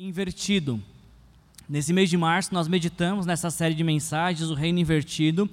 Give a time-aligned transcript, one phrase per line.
[0.00, 0.80] Invertido.
[1.68, 5.50] Nesse mês de março, nós meditamos nessa série de mensagens, O Reino Invertido,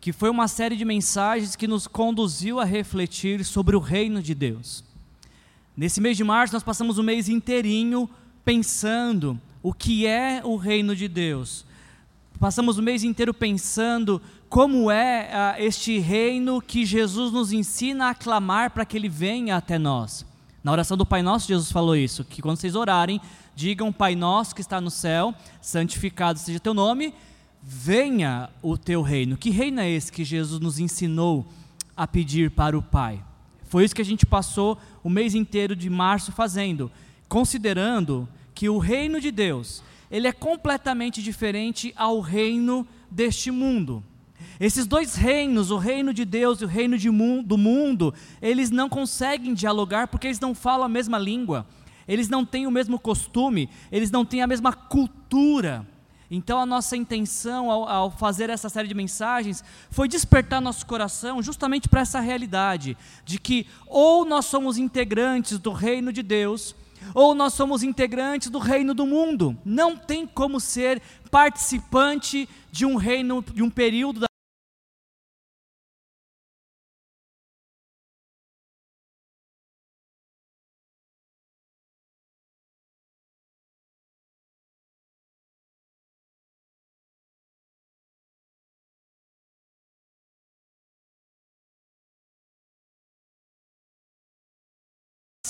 [0.00, 4.36] que foi uma série de mensagens que nos conduziu a refletir sobre o reino de
[4.36, 4.84] Deus.
[5.76, 8.08] Nesse mês de março, nós passamos o mês inteirinho
[8.44, 11.64] pensando o que é o reino de Deus.
[12.38, 18.14] Passamos o mês inteiro pensando como é ah, este reino que Jesus nos ensina a
[18.14, 20.24] clamar para que ele venha até nós.
[20.62, 23.20] Na oração do Pai Nosso, Jesus falou isso: que quando vocês orarem,
[23.58, 27.12] digam: Pai Nosso que está no céu, santificado seja teu nome,
[27.60, 29.36] venha o teu reino.
[29.36, 31.44] Que reino é esse que Jesus nos ensinou
[31.96, 33.20] a pedir para o Pai?
[33.64, 36.90] Foi isso que a gente passou o mês inteiro de março fazendo,
[37.28, 44.04] considerando que o reino de Deus, ele é completamente diferente ao reino deste mundo.
[44.60, 48.88] Esses dois reinos, o reino de Deus e o reino mu do mundo, eles não
[48.88, 51.66] conseguem dialogar porque eles não falam a mesma língua,
[52.08, 55.86] eles não têm o mesmo costume, eles não têm a mesma cultura.
[56.30, 61.42] Então, a nossa intenção ao, ao, fazer essa série de mensagens foi despertar nosso coração
[61.42, 66.74] justamente para essa realidade, de que ou nós somos integrantes do reino de Deus,
[67.14, 69.56] ou nós somos integrantes do reino do mundo.
[69.64, 71.00] Não tem como ser
[71.30, 74.27] participante de um reino, de um período da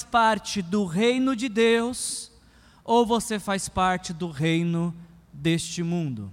[0.02, 2.30] parte do reino de Deus
[2.84, 4.94] ou você faz parte do reino
[5.32, 6.32] deste mundo?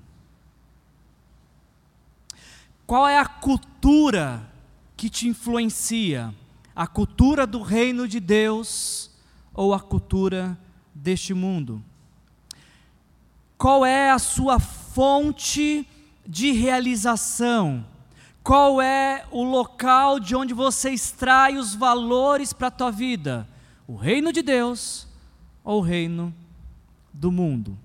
[2.88, 4.47] Qual é a cultura
[4.95, 6.33] que te influencia?
[6.75, 9.11] A cultura do reino de Deus
[9.53, 10.58] ou a cultura
[10.93, 11.83] deste mundo?
[13.58, 15.88] Qual é a sua fonte
[16.27, 17.86] de realização?
[18.43, 23.48] Qual é o local de onde você extrai os valores para a tua vida?
[23.88, 25.08] O reino de Deus
[25.64, 26.34] ou o reino
[27.14, 27.78] do mundo.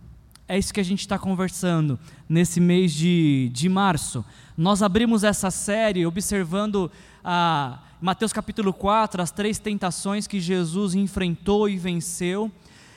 [0.48, 4.24] É isso que a gente está conversando nesse mês de, de março.
[4.56, 6.90] Nós abrimos essa série observando
[7.22, 12.50] a Mateus capítulo 4, as três tentações que Jesus enfrentou e venceu.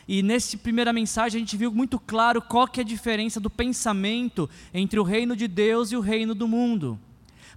[0.08, 3.50] E nessa primeira mensagem a gente viu muito claro qual que é a diferença do
[3.50, 7.00] pensamento entre o reino de Deus e o reino do mundo.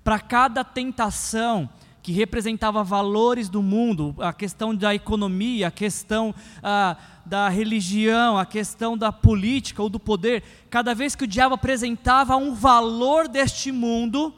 [0.05, 1.69] Para cada tentação,
[2.07, 8.47] que representava valores do mundo, a questão da economia, a questão ah, da religião, a
[8.47, 13.73] questão da política ou do poder, cada vez que o diabo apresentava um valor deste
[13.73, 14.33] mundo,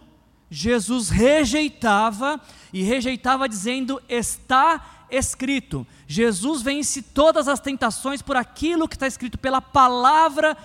[0.50, 2.40] Jesus rejeitava
[2.72, 5.86] e rejeitava dizendo: está escrito.
[6.06, 10.56] Jesus vence todas as tentações por aquilo que está escrito pela palavra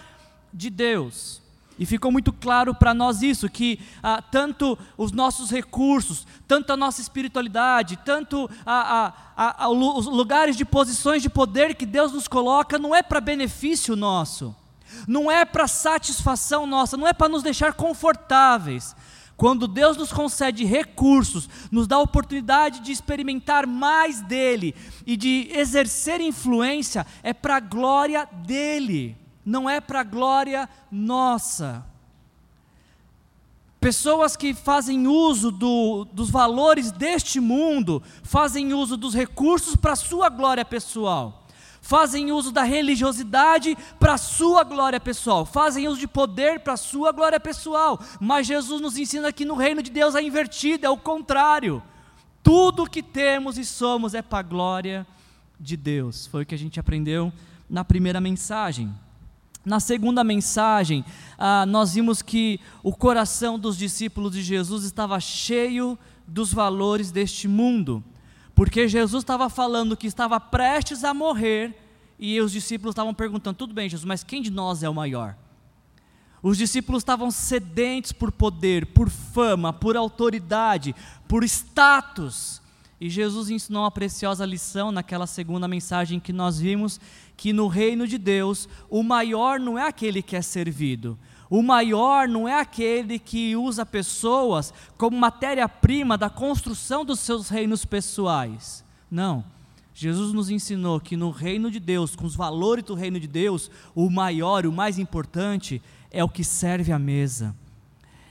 [0.54, 1.43] de Deus.
[1.78, 6.78] E ficou muito claro para nós isso, que ah, tanto os nossos recursos, tanto a
[6.78, 12.28] nossa espiritualidade, tanto a, a, a, os lugares de posições de poder que Deus nos
[12.28, 14.56] coloca, não é para benefício nosso,
[15.08, 18.96] não é para satisfação nossa, não é para nos deixar confortáveis.
[19.36, 24.76] Quando Deus nos concede recursos, nos dá a oportunidade de experimentar mais dele
[25.08, 31.86] e de exercer influência, é para a glória dele não é para glória nossa.
[33.80, 40.30] Pessoas que fazem uso do, dos valores deste mundo, fazem uso dos recursos para sua
[40.30, 41.44] glória pessoal,
[41.82, 47.42] fazem uso da religiosidade para sua glória pessoal, fazem uso de poder para sua glória
[47.42, 51.84] pessoal, mas Jesus nos ensina que no reino de Deus é invertido, é o contrário.
[52.42, 55.06] Tudo que temos e somos é para a glória
[55.60, 56.26] de Deus.
[56.28, 57.34] Foi o que a gente aprendeu
[57.70, 58.94] na primeira mensagem.
[59.66, 61.06] Na segunda mensagem,
[61.38, 65.98] ah, nós vimos que o coração dos discípulos de Jesus estava cheio
[66.28, 68.04] dos valores deste mundo,
[68.54, 71.76] porque Jesus estava falando que estava prestes a morrer
[72.20, 75.36] e os discípulos estavam perguntando: tudo bem, Jesus, mas quem de nós é o maior?
[76.42, 80.94] Os discípulos estavam sedentes por poder, por fama, por autoridade,
[81.26, 82.62] por status.
[83.00, 87.00] E Jesus ensinou uma preciosa lição naquela segunda mensagem que nós vimos,
[87.36, 91.18] que no reino de Deus, o maior não é aquele que é servido.
[91.50, 97.86] O maior não é aquele que usa pessoas como matéria-prima da construção dos seus reinos
[97.86, 98.84] pessoais.
[99.10, 99.44] Não.
[99.94, 103.70] Jesus nos ensinou que no reino de Deus, com os valores do reino de Deus,
[103.94, 107.56] o maior, o mais importante, é o que serve à mesa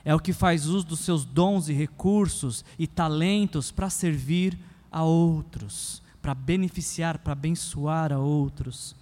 [0.05, 4.57] é o que faz uso dos seus dons e recursos e talentos para servir
[4.91, 8.95] a outros, para beneficiar, para abençoar a outros.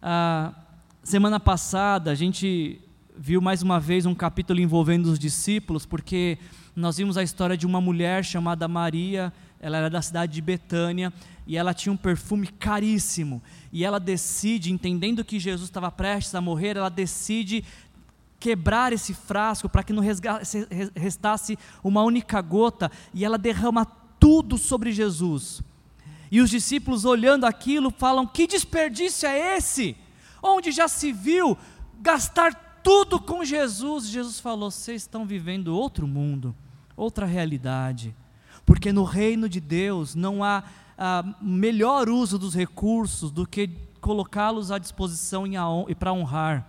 [0.00, 0.54] A
[1.02, 2.80] semana passada a gente
[3.18, 6.38] viu mais uma vez um capítulo envolvendo os discípulos, porque
[6.76, 11.12] nós vimos a história de uma mulher chamada Maria, ela era da cidade de Betânia
[11.48, 13.42] e ela tinha um perfume caríssimo.
[13.72, 17.64] E ela decide, entendendo que Jesus estava prestes a morrer, ela decide
[18.38, 20.02] quebrar esse frasco para que não
[20.94, 25.60] restasse uma única gota e ela derrama tudo sobre Jesus.
[26.30, 29.96] E os discípulos, olhando aquilo, falam: Que desperdício é esse?
[30.42, 31.58] Onde já se viu
[32.00, 34.06] gastar tudo com Jesus?
[34.06, 36.54] Jesus falou: Vocês estão vivendo outro mundo,
[36.96, 38.14] outra realidade.
[38.64, 40.62] Porque no reino de Deus não há
[41.40, 43.68] melhor uso dos recursos do que
[44.00, 45.44] colocá-los à disposição
[45.88, 46.68] e para honrar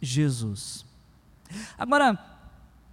[0.00, 0.84] Jesus.
[1.78, 2.18] Agora,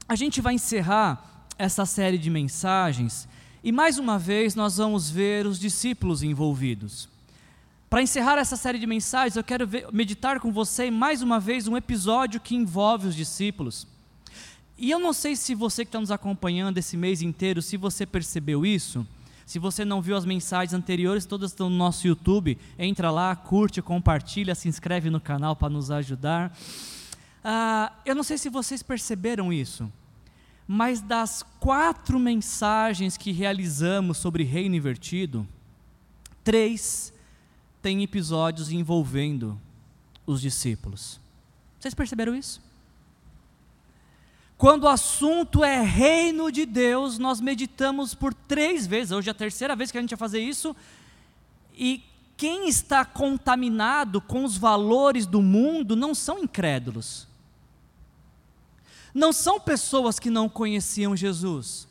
[0.08, 3.28] a gente vai encerrar essa série de mensagens
[3.66, 7.10] e mais uma vez nós vamos ver os discípulos envolvidos.
[7.90, 11.68] Para encerrar essa série de mensagens, eu quero ver, meditar com você mais uma vez
[11.68, 13.88] um episódio que envolve os discípulos.
[14.78, 18.06] E eu não sei se você que está nos acompanhando esse mês inteiro, se você
[18.06, 19.04] percebeu isso.
[19.48, 22.60] Se você não viu as mensagens anteriores, todas estão no nosso YouTube.
[22.78, 26.56] Entra lá, curte, compartilha, se inscreve no canal para nos ajudar.
[27.44, 29.92] Ah, eu não sei se vocês perceberam isso,
[30.68, 35.48] mas das quatro mensagens que realizamos sobre reino invertido,
[36.44, 37.14] três
[37.82, 39.60] têm episódios envolvendo
[40.26, 41.20] os discípulos.
[41.80, 42.62] Vocês perceberam isso?
[44.58, 49.36] Quando o assunto é reino de Deus, nós meditamos por três vezes, hoje é a
[49.36, 50.76] terceira vez que a gente vai fazer isso,
[51.78, 52.02] e
[52.38, 57.28] quem está contaminado com os valores do mundo não são incrédulos
[59.16, 61.88] não são pessoas que não conheciam Jesus.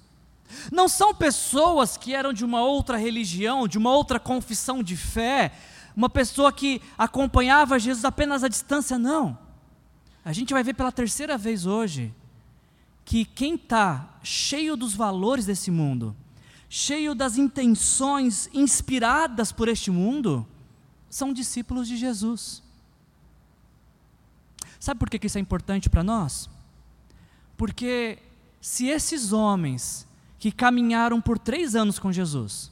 [0.71, 5.51] Não são pessoas que eram de uma outra religião, de uma outra confissão de fé,
[5.97, 9.39] uma pessoa que acompanhava Jesus apenas à distância, não.
[10.23, 12.15] A gente vai ver pela terceira vez hoje
[13.07, 16.15] que quem está cheio dos valores desse mundo,
[16.69, 20.47] cheio das intenções inspiradas por este mundo,
[21.09, 22.63] são discípulos de Jesus.
[24.79, 26.51] Sabe por que isso é importante para nós?
[27.57, 28.19] Porque
[28.61, 30.07] se esses homens
[30.39, 32.71] que caminharam por três anos com Jesus,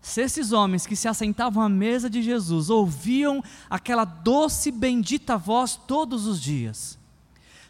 [0.00, 5.78] se esses homens que se assentavam à mesa de Jesus ouviam aquela doce bendita voz
[5.86, 6.98] todos os dias,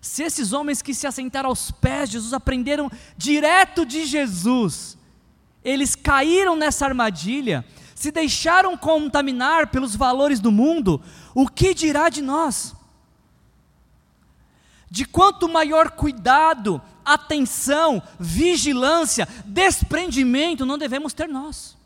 [0.01, 4.97] se esses homens que se assentaram aos pés de Jesus aprenderam direto de Jesus,
[5.63, 7.65] eles caíram nessa armadilha,
[7.95, 11.03] se deixaram contaminar pelos valores do mundo,
[11.35, 12.75] o que dirá de nós?
[14.91, 21.79] De quanto maior cuidado, atenção, vigilância, desprendimento não devemos ter nós.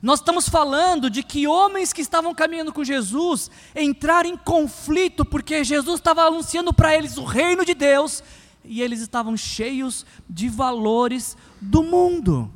[0.00, 5.64] Nós estamos falando de que homens que estavam caminhando com Jesus entraram em conflito porque
[5.64, 8.22] Jesus estava anunciando para eles o reino de Deus
[8.64, 12.50] e eles estavam cheios de valores do mundo.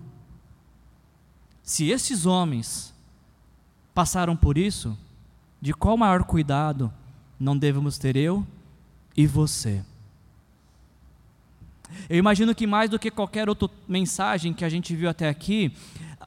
[1.62, 2.94] Se esses homens
[3.94, 4.96] passaram por isso,
[5.60, 6.92] de qual maior cuidado
[7.38, 8.46] não devemos ter eu
[9.16, 9.82] e você.
[12.08, 15.72] Eu imagino que mais do que qualquer outra mensagem que a gente viu até aqui,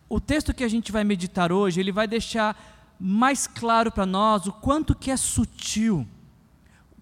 [0.09, 4.45] o texto que a gente vai meditar hoje, ele vai deixar mais claro para nós
[4.45, 6.05] o quanto que é sutil,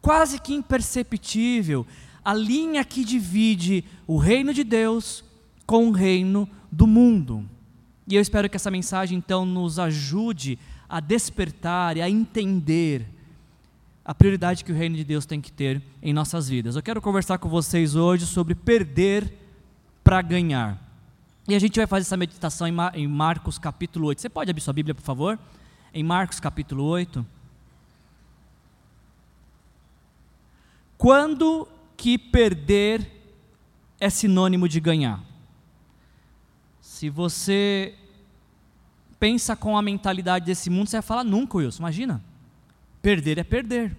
[0.02, 1.86] quase que imperceptível,
[2.24, 5.24] a linha que divide o reino de Deus
[5.66, 7.46] com o reino do mundo.
[8.08, 13.06] E eu espero que essa mensagem então nos ajude a despertar e a entender
[14.10, 16.76] a prioridade que o reino de Deus tem que ter em nossas vidas.
[16.76, 19.32] Eu quero conversar com vocês hoje sobre perder
[20.04, 20.82] para ganhar.
[21.48, 24.20] E a gente vai fazer essa meditação em Marcos capítulo 8.
[24.20, 25.38] Você pode abrir sua Bíblia, por favor?
[25.94, 27.24] Em Marcos capítulo 8.
[30.98, 33.08] Quando que perder
[34.00, 35.24] é sinônimo de ganhar?
[36.82, 37.94] Se você
[39.20, 42.29] pensa com a mentalidade desse mundo, você vai falar nunca, Wilson, imagina.
[43.02, 43.96] Perder é perder.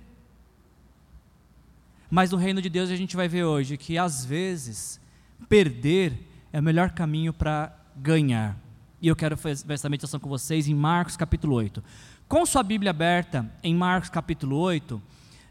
[2.11, 5.00] Mas no reino de Deus a gente vai ver hoje que às vezes
[5.49, 6.12] perder
[6.52, 8.59] é o melhor caminho para ganhar.
[9.00, 11.83] E eu quero fazer essa meditação com vocês em Marcos capítulo 8.
[12.28, 15.00] Com sua Bíblia aberta em Marcos capítulo 8,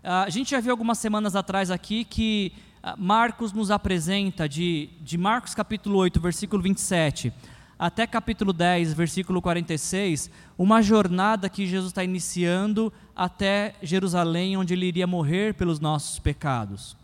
[0.03, 2.53] a gente já viu algumas semanas atrás aqui que
[2.97, 7.33] Marcos nos apresenta de, de Marcos capítulo 8, versículo 27
[7.79, 14.85] até capítulo 10, versículo 46, uma jornada que Jesus está iniciando até Jerusalém, onde ele
[14.85, 16.97] iria morrer pelos nossos pecados.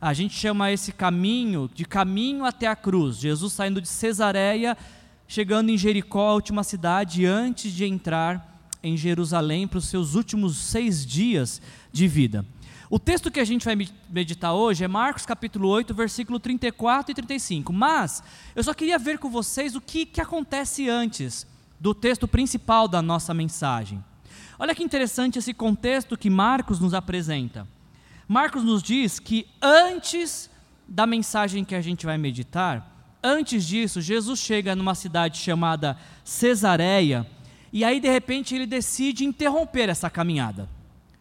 [0.00, 3.16] A gente chama esse caminho de caminho até a cruz.
[3.16, 4.78] Jesus saindo de Cesareia,
[5.26, 10.56] chegando em Jericó, a última cidade, antes de entrar em Jerusalém para os seus últimos
[10.56, 11.60] seis dias
[11.92, 12.46] de vida.
[12.88, 13.76] O texto que a gente vai
[14.08, 17.72] meditar hoje é Marcos capítulo 8, versículo 34 e 35.
[17.72, 18.22] Mas
[18.54, 21.46] eu só queria ver com vocês o que, que acontece antes
[21.80, 24.02] do texto principal da nossa mensagem.
[24.56, 27.66] Olha que interessante esse contexto que Marcos nos apresenta.
[28.28, 30.48] Marcos nos diz que antes
[30.86, 37.26] da mensagem que a gente vai meditar, antes disso, Jesus chega numa cidade chamada Cesareia,
[37.72, 40.75] e aí de repente ele decide interromper essa caminhada.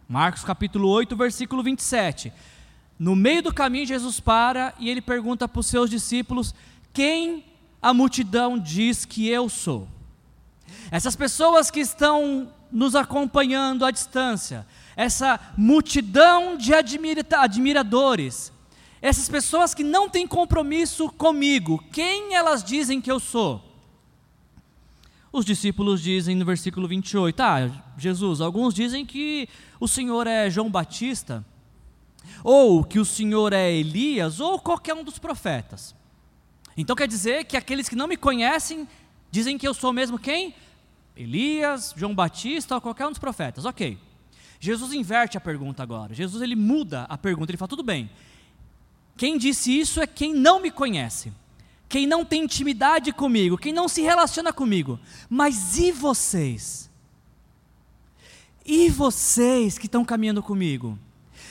[0.08, 2.32] Marcos capítulo 8, versículo 27.
[2.98, 6.54] No meio do caminho, Jesus para e ele pergunta para os seus discípulos:
[6.94, 7.44] Quem
[7.82, 9.88] a multidão diz que eu sou?
[10.92, 18.52] Essas pessoas que estão nos acompanhando à distância, essa multidão de admira admiradores,
[19.02, 23.75] essas pessoas que não têm compromisso comigo, quem elas dizem que eu sou?
[25.36, 29.50] Os discípulos dizem no versículo 28, ah, Jesus, alguns dizem que
[29.82, 31.46] o Senhor é João Batista,
[32.42, 35.94] ou que o Senhor é Elias, ou qualquer um dos profetas.
[36.78, 38.88] Então quer dizer que aqueles que não me conhecem
[39.30, 40.56] dizem que eu sou mesmo quem?
[41.18, 43.66] Elias, João Batista ou qualquer um dos profetas.
[43.66, 43.98] Ok.
[44.58, 46.14] Jesus inverte a pergunta agora.
[46.14, 47.52] Jesus ele muda a pergunta.
[47.52, 48.10] Ele fala: tudo bem.
[49.18, 51.34] Quem disse isso é quem não me conhece
[51.96, 55.00] quem não tem intimidade comigo, quem não se relaciona comigo.
[55.30, 56.92] Mas e vocês?
[58.66, 61.00] E vocês que estão caminhando comigo?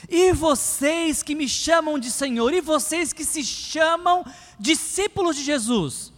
[0.06, 2.52] E vocês que me chamam de Senhor?
[2.52, 4.22] E vocês que se chamam
[4.60, 6.12] discípulos de Jesus?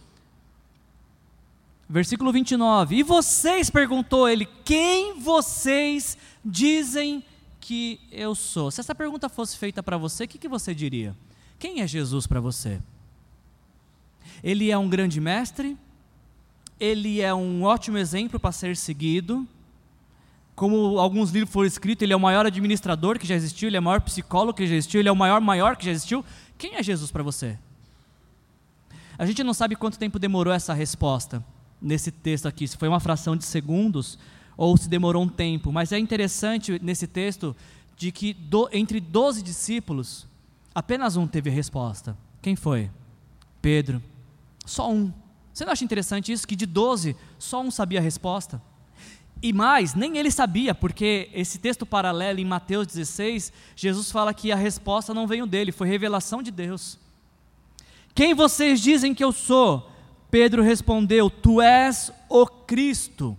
[1.87, 2.97] Versículo 29.
[2.97, 7.23] E vocês, perguntou ele, quem vocês dizem
[7.61, 8.71] que eu sou?
[8.71, 11.15] Se essa pergunta fosse feita para você, o que, que você diria?
[11.57, 12.81] Quem é Jesus para você?
[14.43, 15.77] Ele é um grande mestre,
[16.79, 19.47] ele é um ótimo exemplo para ser seguido.
[20.55, 23.79] Como alguns livros foram escritos, ele é o maior administrador que já existiu, ele é
[23.79, 26.25] o maior psicólogo que já existiu, ele é o maior maior que já existiu.
[26.57, 27.57] Quem é Jesus para você?
[29.17, 31.43] A gente não sabe quanto tempo demorou essa resposta
[31.81, 34.17] nesse texto aqui, se foi uma fração de segundos
[34.55, 37.55] ou se demorou um tempo, mas é interessante nesse texto
[37.95, 40.27] de que do, entre 12 discípulos,
[40.73, 42.17] apenas um teve resposta.
[42.41, 42.89] Quem foi?
[43.61, 44.01] Pedro.
[44.67, 45.11] Só um.
[45.53, 46.47] Você não acha interessante isso?
[46.47, 48.61] Que de 12, só um sabia a resposta?
[49.41, 54.51] E mais, nem ele sabia, porque esse texto paralelo em Mateus 16, Jesus fala que
[54.51, 56.99] a resposta não veio dele, foi revelação de Deus.
[58.13, 59.89] Quem vocês dizem que eu sou?
[60.29, 63.37] Pedro respondeu: Tu és o Cristo.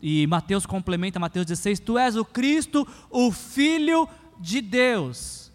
[0.00, 4.08] E Mateus complementa, Mateus 16: Tu és o Cristo, o Filho
[4.38, 5.47] de Deus.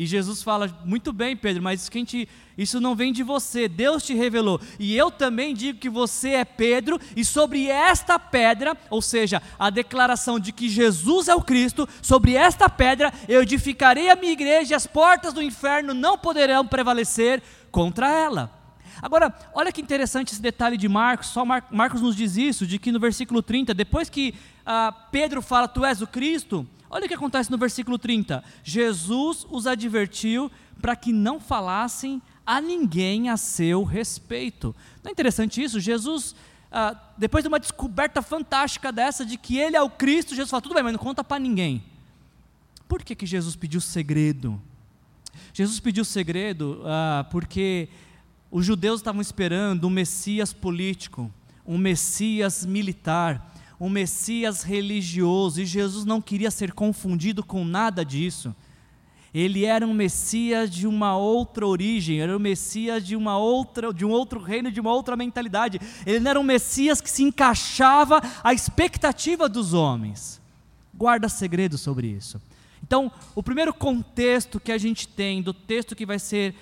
[0.00, 2.26] E Jesus fala: Muito bem, Pedro, mas te,
[2.56, 4.58] isso não vem de você, Deus te revelou.
[4.78, 9.68] E eu também digo que você é Pedro, e sobre esta pedra, ou seja, a
[9.68, 14.72] declaração de que Jesus é o Cristo, sobre esta pedra eu edificarei a minha igreja,
[14.72, 18.58] e as portas do inferno não poderão prevalecer contra ela.
[19.02, 22.78] Agora, olha que interessante esse detalhe de Marcos, só Mar Marcos nos diz isso, de
[22.78, 27.08] que no versículo 30, depois que ah, Pedro fala, Tu és o Cristo Olha o
[27.08, 28.42] que acontece no versículo 30.
[28.64, 30.50] Jesus os advertiu
[30.82, 34.74] para que não falassem a ninguém a seu respeito.
[35.04, 35.78] Não é interessante isso?
[35.78, 36.34] Jesus,
[36.72, 40.60] ah, depois de uma descoberta fantástica dessa, de que ele é o Cristo, Jesus fala:
[40.60, 41.80] tudo bem, mas não conta para ninguém.
[42.88, 44.60] Por que, que Jesus pediu segredo?
[45.54, 47.88] Jesus pediu segredo ah, porque
[48.50, 51.30] os judeus estavam esperando um Messias político,
[51.64, 53.49] um Messias militar
[53.80, 58.54] um Messias religioso, e Jesus não queria ser confundido com nada disso.
[59.32, 64.04] Ele era um Messias de uma outra origem, era um Messias de uma outra, de
[64.04, 65.80] um outro reino, de uma outra mentalidade.
[66.04, 70.42] Ele não era um Messias que se encaixava à expectativa dos homens.
[70.92, 72.38] Guarda segredo sobre isso.
[72.82, 76.54] Então, o primeiro contexto que a gente tem do texto que vai ser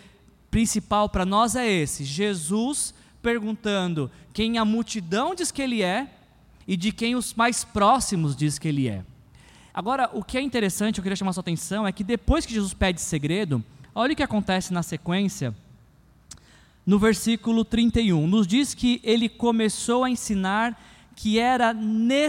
[0.50, 6.17] principal para nós é esse: Jesus perguntando quem a multidão diz que ele é
[6.68, 9.02] e de quem os mais próximos diz que ele é.
[9.72, 12.74] Agora, o que é interessante, eu queria chamar sua atenção, é que depois que Jesus
[12.74, 15.54] pede segredo, olha o que acontece na sequência,
[16.84, 18.26] no versículo 31.
[18.26, 20.78] Nos diz que ele começou a ensinar
[21.16, 22.28] que era necessário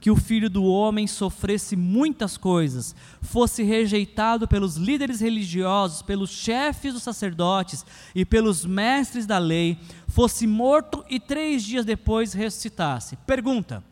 [0.00, 6.94] que o filho do homem sofresse muitas coisas, fosse rejeitado pelos líderes religiosos, pelos chefes
[6.94, 9.78] dos sacerdotes e pelos mestres da lei,
[10.08, 13.16] fosse morto e três dias depois ressuscitasse.
[13.26, 13.84] Pergunta: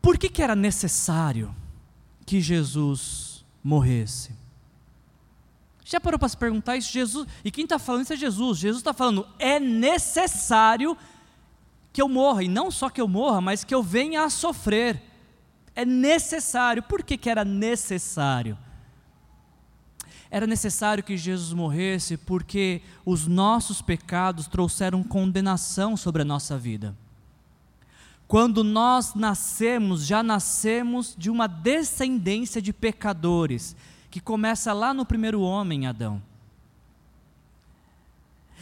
[0.00, 1.54] por que, que era necessário
[2.24, 4.32] que Jesus morresse?
[5.84, 6.90] Já parou para se perguntar isso?
[6.90, 8.58] Jesus, e quem está falando isso é Jesus.
[8.58, 11.00] Jesus está falando, é necessário que
[12.02, 15.02] eu morra, e não só que eu morra, mas que eu venha a sofrer.
[15.74, 16.82] É necessário.
[16.82, 18.56] Por que, que era necessário?
[20.30, 26.96] Era necessário que Jesus morresse porque os nossos pecados trouxeram condenação sobre a nossa vida.
[28.26, 33.76] Quando nós nascemos, já nascemos de uma descendência de pecadores,
[34.10, 36.20] que começa lá no primeiro homem, Adão.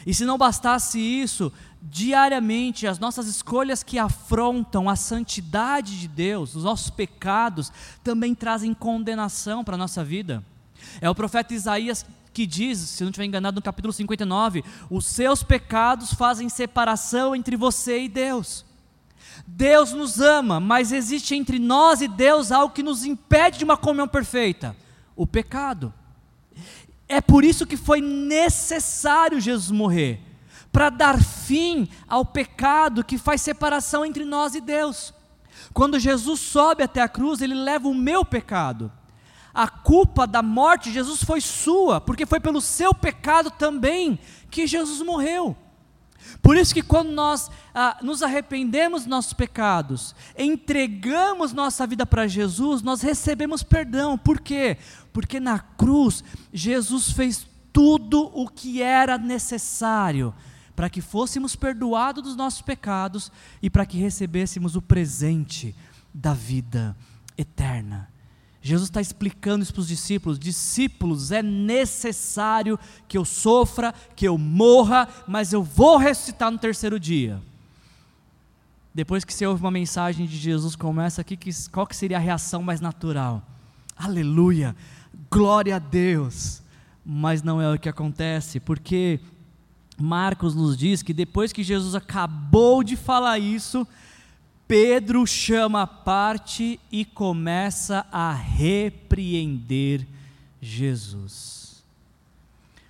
[0.06, 6.54] E se não bastasse isso, diariamente as nossas escolhas que afrontam a santidade de Deus,
[6.54, 10.44] os nossos pecados, também trazem condenação para a nossa vida.
[11.00, 15.42] É o profeta Isaías que diz, se não estiver enganado, no capítulo 59, os seus
[15.42, 18.64] pecados fazem separação entre você e Deus.
[19.46, 23.76] Deus nos ama, mas existe entre nós e Deus algo que nos impede de uma
[23.76, 24.76] comunhão perfeita:
[25.16, 25.92] o pecado.
[27.12, 30.20] É por isso que foi necessário Jesus morrer
[30.70, 35.12] para dar fim ao pecado que faz separação entre nós e Deus.
[35.74, 38.90] Quando Jesus sobe até a cruz, ele leva o meu pecado
[39.54, 44.18] a culpa da morte de Jesus foi sua, porque foi pelo seu pecado também
[44.50, 45.56] que Jesus morreu.
[46.40, 52.26] Por isso que quando nós ah, nos arrependemos dos nossos pecados, entregamos nossa vida para
[52.26, 54.18] Jesus, nós recebemos perdão.
[54.18, 54.76] Por quê?
[55.12, 60.34] Porque na cruz Jesus fez tudo o que era necessário
[60.74, 63.30] para que fôssemos perdoados dos nossos pecados
[63.62, 65.74] e para que recebêssemos o presente
[66.12, 66.96] da vida
[67.36, 68.11] eterna.
[68.62, 72.78] Jesus está explicando isso para os discípulos: discípulos, é necessário
[73.08, 77.40] que eu sofra, que eu morra, mas eu vou ressuscitar no terceiro dia.
[78.94, 81.36] Depois que você ouve uma mensagem de Jesus começa aqui,
[81.72, 83.42] qual que seria a reação mais natural?
[83.96, 84.76] Aleluia,
[85.30, 86.62] glória a Deus.
[87.04, 89.18] Mas não é o que acontece, porque
[89.98, 93.84] Marcos nos diz que depois que Jesus acabou de falar isso,
[94.66, 100.06] Pedro chama a parte e começa a repreender
[100.60, 101.82] Jesus.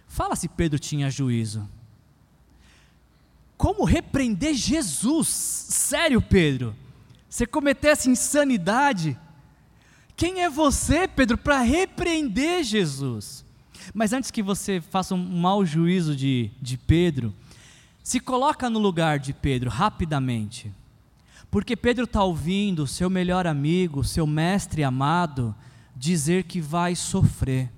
[0.06, 1.68] Fala se Pedro tinha juízo.
[3.56, 5.28] Como repreender Jesus?
[5.28, 6.74] Sério, Pedro?
[7.28, 9.18] Você cometesse insanidade?
[10.14, 13.44] Quem é você, Pedro, para repreender Jesus?
[13.94, 17.34] Mas antes que você faça um mau juízo de, de Pedro,
[18.02, 20.72] se coloca no lugar de Pedro rapidamente.
[21.52, 25.54] Porque Pedro está ouvindo seu melhor amigo, seu mestre amado,
[25.94, 27.70] dizer que vai sofrer,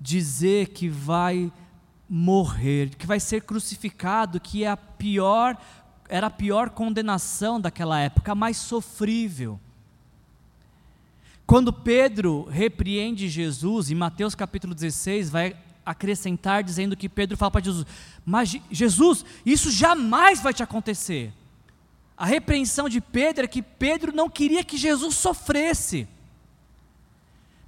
[0.00, 1.52] dizer que vai
[2.08, 5.58] morrer, que vai ser crucificado, que é a pior,
[6.08, 9.58] era a pior condenação daquela época, a mais sofrível.
[11.44, 17.64] Quando Pedro repreende Jesus, em Mateus capítulo 16, vai acrescentar dizendo que Pedro fala para
[17.64, 17.84] Jesus:
[18.24, 21.32] Mas Jesus, isso jamais vai te acontecer.
[22.16, 26.08] A repreensão de Pedro é que Pedro não queria que Jesus sofresse.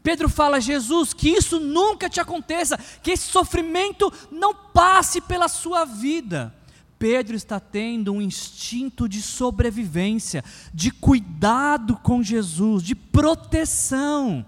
[0.03, 5.85] Pedro fala: Jesus, que isso nunca te aconteça, que esse sofrimento não passe pela sua
[5.85, 6.55] vida.
[6.99, 14.45] Pedro está tendo um instinto de sobrevivência, de cuidado com Jesus, de proteção.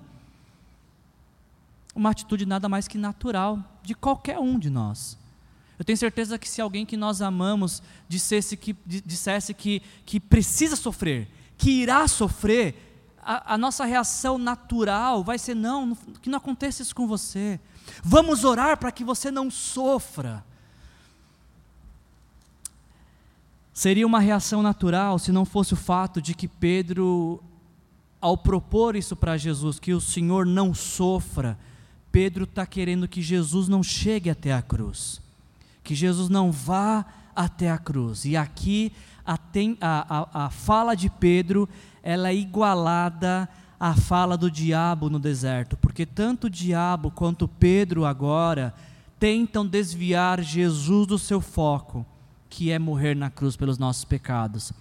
[1.94, 5.19] Uma atitude nada mais que natural de qualquer um de nós.
[5.80, 10.76] Eu tenho certeza que se alguém que nós amamos dissesse que, dissesse que, que precisa
[10.76, 16.82] sofrer, que irá sofrer, a, a, nossa reação natural vai ser: não, que não aconteça
[16.82, 17.58] isso com você.
[18.04, 20.44] Vamos orar para que você não sofra.
[23.72, 27.42] Seria uma reação natural se não fosse o fato de que Pedro,
[28.20, 31.58] ao propor isso para Jesus, que o Senhor não sofra,
[32.12, 35.22] Pedro está querendo que Jesus não chegue até a cruz
[35.90, 38.24] que Jesus não vá até a cruz.
[38.24, 38.92] E aqui
[39.26, 39.36] a,
[39.80, 41.68] a, a fala de Pedro
[42.00, 43.48] ela é igualada
[43.78, 48.72] à fala do diabo no deserto, porque tanto o diabo quanto Pedro agora
[49.18, 52.06] tentam desviar Jesus do seu foco,
[52.48, 54.72] que é morrer na cruz pelos nossos pecados.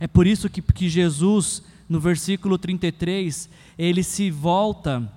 [0.00, 5.08] É por isso que, que Jesus, no versículo 33, ele se volta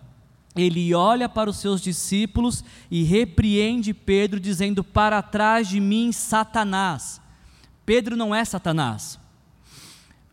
[0.55, 7.21] ele olha para os seus discípulos e repreende Pedro, dizendo: Para trás de mim, Satanás.
[7.85, 9.19] Pedro não é Satanás.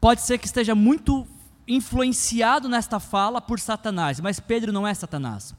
[0.01, 1.27] Pode ser que esteja muito
[1.67, 5.55] influenciado nesta fala por Satanás, mas Pedro não é Satanás.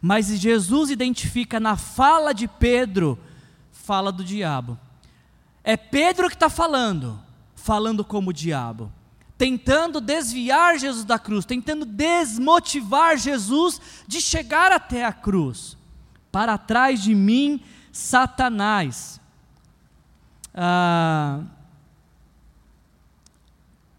[0.00, 3.18] Mas Jesus identifica na fala de Pedro,
[3.72, 4.78] fala do diabo.
[5.62, 7.20] É Pedro que está falando,
[7.54, 8.92] falando como o diabo
[9.44, 13.78] tentando desviar Jesus da cruz, tentando desmotivar Jesus
[14.08, 15.76] de chegar até a cruz.
[16.32, 17.60] Para trás de mim,
[17.92, 19.20] Satanás.
[20.54, 21.42] Ah,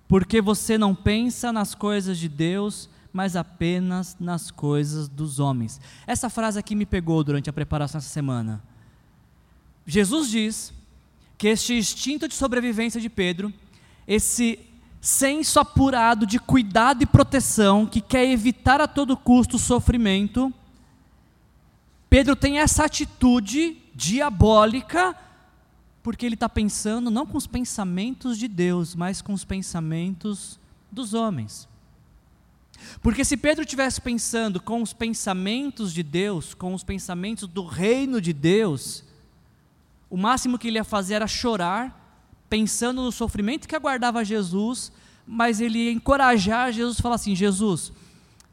[0.07, 5.79] porque você não pensa nas coisas de Deus, mas apenas nas coisas dos homens.
[6.07, 8.63] Essa frase aqui me pegou durante a preparação essa semana.
[9.85, 10.73] Jesus diz
[11.37, 13.53] que este instinto de sobrevivência de Pedro,
[14.07, 14.73] esse
[15.05, 20.51] senso apurado de cuidado e proteção, que quer evitar a todo custo o sofrimento,
[22.09, 25.15] Pedro tem essa atitude diabólica,
[26.01, 30.59] porque ele está pensando não com os pensamentos de Deus, mas com os pensamentos
[30.91, 31.67] dos homens.
[32.99, 38.19] Porque se Pedro estivesse pensando com os pensamentos de Deus, com os pensamentos do reino
[38.19, 39.03] de Deus,
[40.09, 42.04] o máximo que ele ia fazer era chorar,
[42.49, 44.91] pensando no sofrimento que aguardava Jesus,
[45.25, 47.91] mas ele ia encorajar Jesus e falar assim: Jesus,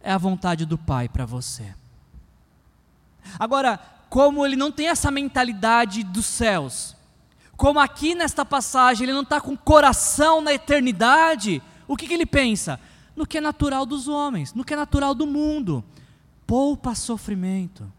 [0.01, 1.75] é a vontade do Pai para você.
[3.39, 3.79] Agora,
[4.09, 6.97] como ele não tem essa mentalidade dos céus,
[7.57, 12.27] como aqui nesta passagem ele não está com coração na eternidade, o que, que ele
[12.27, 12.81] pensa?
[13.15, 15.85] No que é natural dos homens, no que é natural do mundo.
[16.47, 17.91] Poupa sofrimento.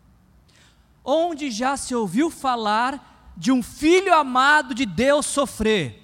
[1.03, 5.99] Onde já se ouviu falar de um filho amado de Deus sofrer?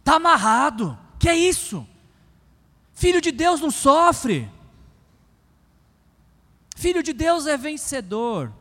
[0.00, 0.98] Está amarrado.
[1.18, 1.86] Que é isso?
[2.92, 4.48] Filho de Deus não sofre.
[6.76, 8.52] Filho de Deus é vencedor.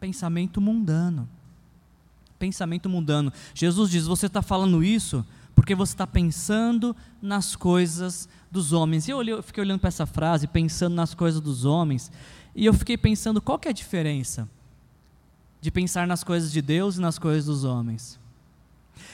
[0.00, 1.28] Pensamento mundano.
[2.38, 3.32] Pensamento mundano.
[3.54, 9.08] Jesus diz: Você está falando isso porque você está pensando nas coisas dos homens.
[9.08, 12.12] E eu, olhei, eu fiquei olhando para essa frase, pensando nas coisas dos homens,
[12.54, 14.48] e eu fiquei pensando qual que é a diferença
[15.60, 18.18] de pensar nas coisas de Deus e nas coisas dos homens.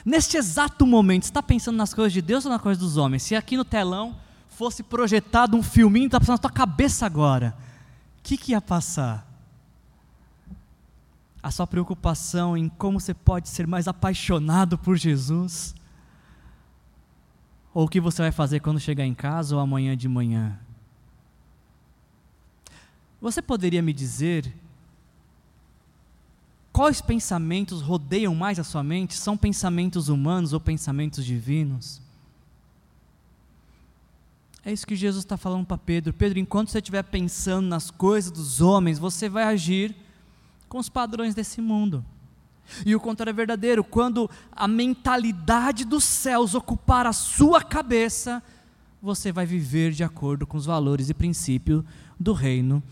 [0.05, 3.23] Neste exato momento, está pensando nas coisas de Deus ou nas coisas dos homens?
[3.23, 4.17] Se aqui no telão
[4.49, 7.57] fosse projetado um filminho, está passando na tua cabeça agora
[8.25, 9.31] que, que ia passar?
[11.43, 15.75] A sua preocupação em como você pode ser mais apaixonado por Jesus?
[17.75, 20.59] Ou o que você vai fazer quando chegar em casa ou amanhã de manhã?
[23.21, 24.51] Você poderia me dizer
[26.75, 29.15] quais pensamentos rodeiam mais a sua mente?
[29.15, 32.03] São pensamentos humanos ou pensamentos divinos?
[34.65, 36.13] É isso que Jesus está falando para Pedro.
[36.13, 39.95] Pedro, enquanto você estiver pensando nas coisas dos homens, você vai agir
[40.69, 42.05] com os padrões desse mundo.
[42.85, 48.43] E o contrário é verdadeiro, quando a mentalidade dos céus ocupar a sua cabeça,
[49.01, 51.85] você vai viver de acordo com os valores e princípios
[52.19, 52.83] do reino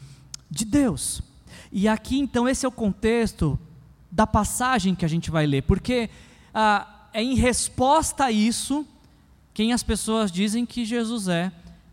[0.49, 1.21] de Deus.
[1.73, 3.59] E aqui então esse é o contexto
[4.13, 6.09] da passagem que a gente vai ler, porque
[6.55, 8.87] ah, é em resposta a isso
[9.53, 11.51] quem as pessoas dizem que Jesus é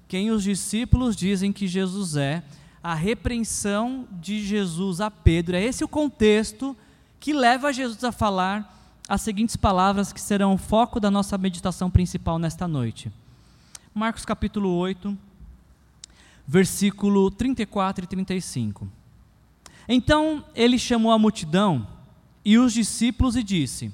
[0.10, 2.42] quem os discípulos dizem que Jesus é,
[2.82, 5.56] a repreensão de Jesus a Pedro.
[5.56, 6.76] É esse o contexto
[7.20, 8.76] que leva Jesus a falar
[9.08, 13.12] as seguintes palavras que serão o foco da nossa meditação principal nesta noite.
[13.94, 15.16] Marcos capítulo 8,
[16.48, 18.88] versículo 34 e 35.
[19.88, 21.86] Então ele chamou a multidão
[22.44, 23.92] e os discípulos e disse: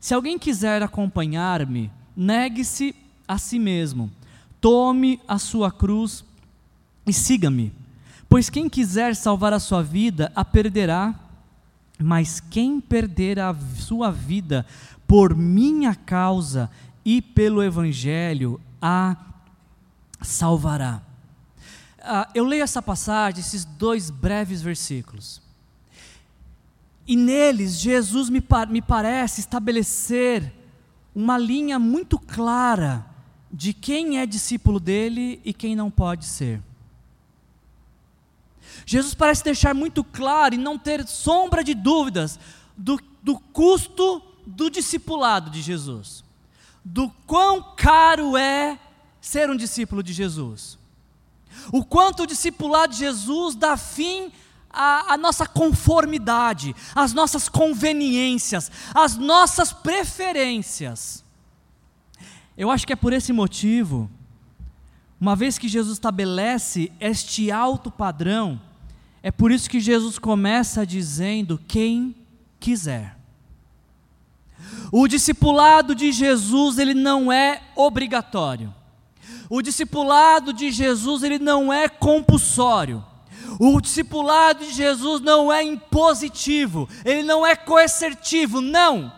[0.00, 2.94] Se alguém quiser acompanhar-me, negue-se
[3.26, 4.10] a si mesmo
[4.60, 6.24] Tome a sua cruz
[7.06, 7.72] e siga-me.
[8.28, 11.14] Pois quem quiser salvar a sua vida, a perderá,
[11.98, 14.66] mas quem perder a sua vida
[15.06, 16.70] por minha causa
[17.04, 19.16] e pelo Evangelho, a
[20.20, 21.00] salvará.
[22.00, 25.40] Ah, eu leio essa passagem, esses dois breves versículos.
[27.08, 30.52] E neles, Jesus me, me parece estabelecer
[31.14, 33.06] uma linha muito clara
[33.50, 36.62] de quem é discípulo dele e quem não pode ser.
[38.84, 42.38] Jesus parece deixar muito claro e não ter sombra de dúvidas
[42.76, 46.22] do, do custo do discipulado de Jesus,
[46.84, 48.78] do quão caro é
[49.18, 50.78] ser um discípulo de Jesus,
[51.72, 54.30] o quanto o discipulado de Jesus dá fim
[54.78, 61.24] à, à nossa conformidade, às nossas conveniências, às nossas preferências.
[62.56, 64.08] Eu acho que é por esse motivo,
[65.20, 68.60] uma vez que Jesus estabelece este alto padrão,
[69.20, 72.14] é por isso que Jesus começa dizendo: quem
[72.60, 73.18] quiser.
[74.92, 78.72] O discipulado de Jesus, ele não é obrigatório.
[79.50, 83.04] O discipulado de Jesus, ele não é compulsório.
[83.58, 89.12] O discipulado de Jesus não é impositivo, ele não é coercitivo, não.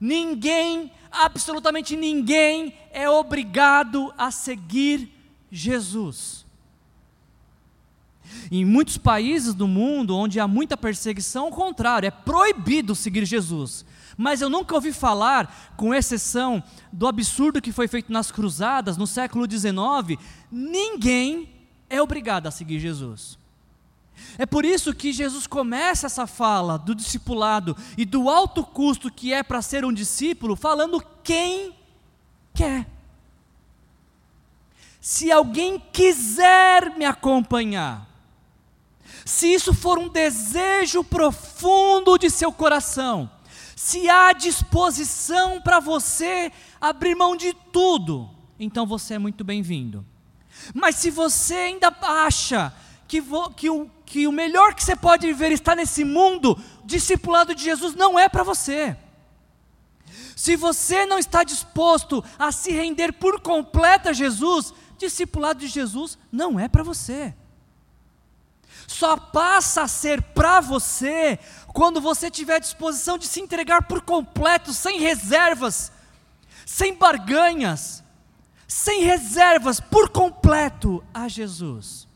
[0.00, 5.10] Ninguém absolutamente ninguém é obrigado a seguir
[5.50, 6.46] Jesus.
[8.50, 13.84] Em muitos países do mundo onde há muita perseguição, ao contrário, é proibido seguir Jesus.
[14.16, 16.62] Mas eu nunca ouvi falar, com exceção
[16.92, 21.48] do absurdo que foi feito nas cruzadas no século XIX, ninguém
[21.88, 23.37] é obrigado a seguir Jesus.
[24.36, 29.32] É por isso que Jesus começa essa fala do discipulado e do alto custo que
[29.32, 31.74] é para ser um discípulo, falando quem
[32.54, 32.86] quer.
[35.00, 38.08] Se alguém quiser me acompanhar,
[39.24, 43.30] se isso for um desejo profundo de seu coração,
[43.76, 46.50] se há disposição para você
[46.80, 48.28] abrir mão de tudo,
[48.58, 50.04] então você é muito bem-vindo.
[50.74, 52.74] Mas se você ainda acha
[53.06, 53.22] que,
[53.56, 57.94] que, o, que o melhor que você pode viver está nesse mundo, discipulado de Jesus
[57.94, 58.96] não é para você.
[60.34, 66.16] Se você não está disposto a se render por completo a Jesus, discipulado de Jesus
[66.32, 67.34] não é para você.
[68.86, 71.38] Só passa a ser para você
[71.74, 75.92] quando você tiver disposição de se entregar por completo, sem reservas,
[76.64, 78.02] sem barganhas,
[78.66, 82.07] sem reservas, por completo a Jesus.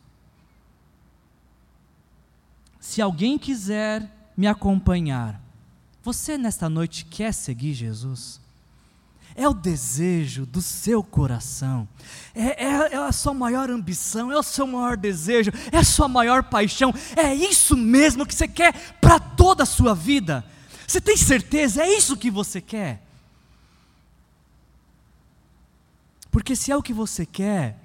[2.93, 5.41] Se alguém quiser me acompanhar,
[6.03, 8.39] você nesta noite quer seguir Jesus?
[9.35, 11.89] É o desejo do seu coração,
[12.35, 16.07] é, é, é, a sua maior ambição, é o seu maior desejo, é a sua
[16.07, 20.45] maior paixão, é isso mesmo que você quer para toda a sua vida.
[20.87, 21.83] Você tem certeza?
[21.83, 23.03] É isso que você quer?
[26.31, 27.79] Porque se é o que você quer,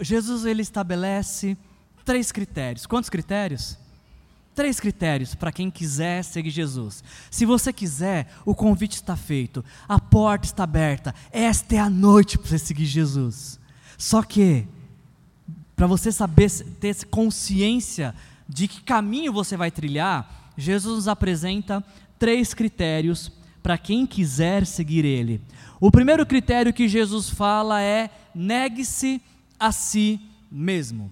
[0.00, 1.58] Jesus ele estabelece
[2.06, 2.86] três critérios.
[2.86, 3.78] Quantos critérios?
[4.60, 7.02] Três critérios para quem quiser seguir Jesus.
[7.30, 11.14] Se você quiser, o convite está feito, a porta está aberta.
[11.32, 13.58] Esta é a noite para você seguir Jesus.
[13.96, 14.68] Só que,
[15.74, 18.14] para você saber, ter consciência
[18.46, 21.82] de que caminho você vai trilhar, Jesus nos apresenta
[22.18, 25.40] três critérios para quem quiser seguir Ele.
[25.80, 29.22] O primeiro critério que Jesus fala é: negue-se
[29.58, 30.20] a si
[30.52, 31.10] mesmo.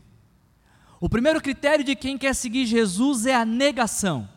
[1.01, 4.29] O primeiro critério de quem quer seguir Jesus é a negação,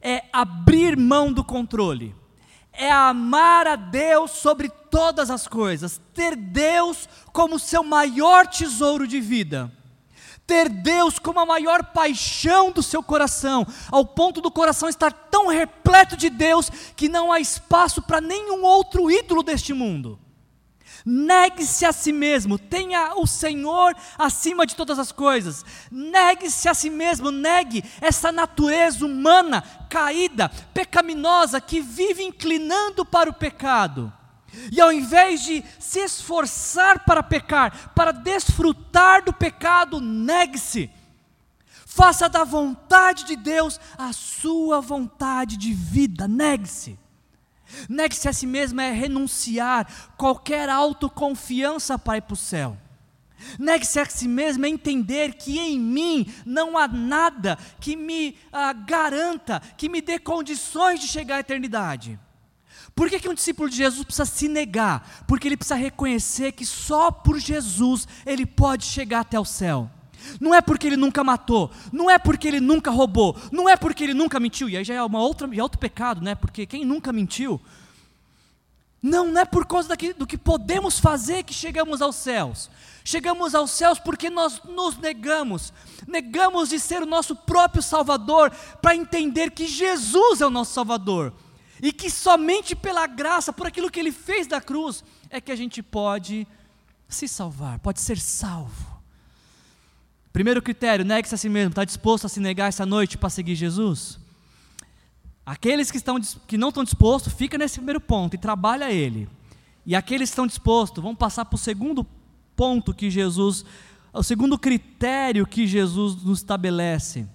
[0.00, 2.14] é abrir mão do controle,
[2.72, 9.20] é amar a Deus sobre todas as coisas, ter Deus como seu maior tesouro de
[9.20, 9.72] vida,
[10.44, 15.46] ter Deus como a maior paixão do seu coração, ao ponto do coração estar tão
[15.46, 20.18] repleto de Deus que não há espaço para nenhum outro ídolo deste mundo.
[21.06, 25.62] Negue-se a si mesmo, tenha o Senhor acima de todas as coisas.
[25.90, 33.34] Negue-se a si mesmo, negue essa natureza humana caída, pecaminosa, que vive inclinando para o
[33.34, 34.10] pecado.
[34.72, 40.90] E ao invés de se esforçar para pecar, para desfrutar do pecado, negue-se.
[41.84, 46.98] Faça da vontade de Deus a sua vontade de vida, negue-se.
[47.88, 52.76] Negue-se a si mesmo é renunciar qualquer autoconfiança para ir para o céu.
[53.58, 58.72] Negue-se a si mesmo é entender que em mim não há nada que me ah,
[58.72, 62.18] garanta, que me dê condições de chegar à eternidade.
[62.94, 65.24] Por que, que um discípulo de Jesus precisa se negar?
[65.26, 69.90] Porque ele precisa reconhecer que só por Jesus ele pode chegar até o céu.
[70.40, 74.04] Não é porque ele nunca matou, não é porque ele nunca roubou, não é porque
[74.04, 76.34] ele nunca mentiu, e aí já é uma outra, é outro pecado, né?
[76.34, 77.60] Porque quem nunca mentiu,
[79.02, 82.70] não, não é por causa daqui, do que podemos fazer que chegamos aos céus.
[83.04, 85.74] Chegamos aos céus porque nós nos negamos,
[86.08, 91.34] negamos de ser o nosso próprio Salvador, para entender que Jesus é o nosso Salvador,
[91.82, 95.56] e que somente pela graça, por aquilo que Ele fez da cruz, é que a
[95.56, 96.46] gente pode
[97.06, 98.93] se salvar, pode ser salvo.
[100.34, 101.70] Primeiro critério, negue-se a si mesmo.
[101.70, 104.18] Está disposto a se negar essa noite para seguir Jesus?
[105.46, 109.28] Aqueles que, estão, que não estão dispostos, fica nesse primeiro ponto e trabalha ele.
[109.86, 112.04] E aqueles que estão dispostos, vão passar para o segundo
[112.56, 113.64] ponto que Jesus,
[114.12, 117.28] o segundo critério que Jesus nos estabelece,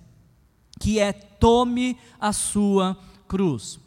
[0.77, 2.97] que é tome a sua
[3.29, 3.79] cruz.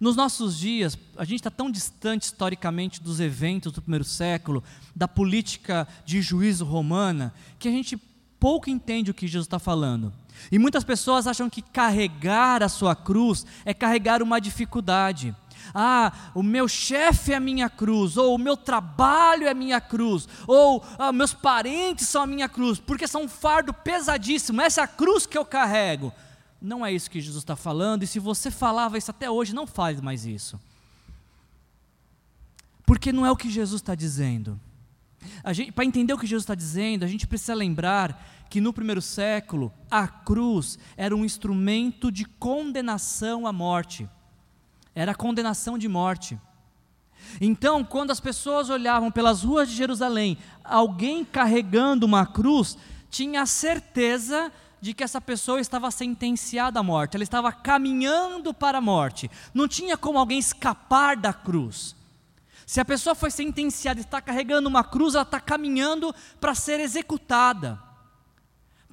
[0.00, 4.64] Nos nossos dias, a gente está tão distante historicamente dos eventos do primeiro século,
[4.96, 8.00] da política de juízo romana, que a gente
[8.44, 10.12] pouco entende o que Jesus está falando.
[10.52, 15.34] E muitas pessoas acham que carregar a sua cruz é carregar uma dificuldade.
[15.74, 19.80] Ah, o meu chefe é a minha cruz, ou o meu trabalho é a minha
[19.80, 24.82] cruz, ou ah, meus parentes são a minha cruz, porque são um fardo pesadíssimo, essa
[24.82, 26.12] é a cruz que eu carrego.
[26.60, 29.66] Não é isso que Jesus está falando, e se você falava isso até hoje, não
[29.66, 30.60] fale mais isso.
[32.84, 34.60] Porque não é o que Jesus está dizendo.
[35.74, 39.72] Para entender o que Jesus está dizendo, a gente precisa lembrar que no primeiro século
[39.90, 44.08] a cruz era um instrumento de condenação à morte.
[44.94, 46.38] Era condenação de morte.
[47.40, 52.76] Então, quando as pessoas olhavam pelas ruas de Jerusalém, alguém carregando uma cruz,
[53.10, 58.78] tinha a certeza de que essa pessoa estava sentenciada à morte, ela estava caminhando para
[58.78, 59.30] a morte.
[59.54, 61.96] Não tinha como alguém escapar da cruz.
[62.66, 66.80] Se a pessoa foi sentenciada e está carregando uma cruz, ela está caminhando para ser
[66.80, 67.80] executada,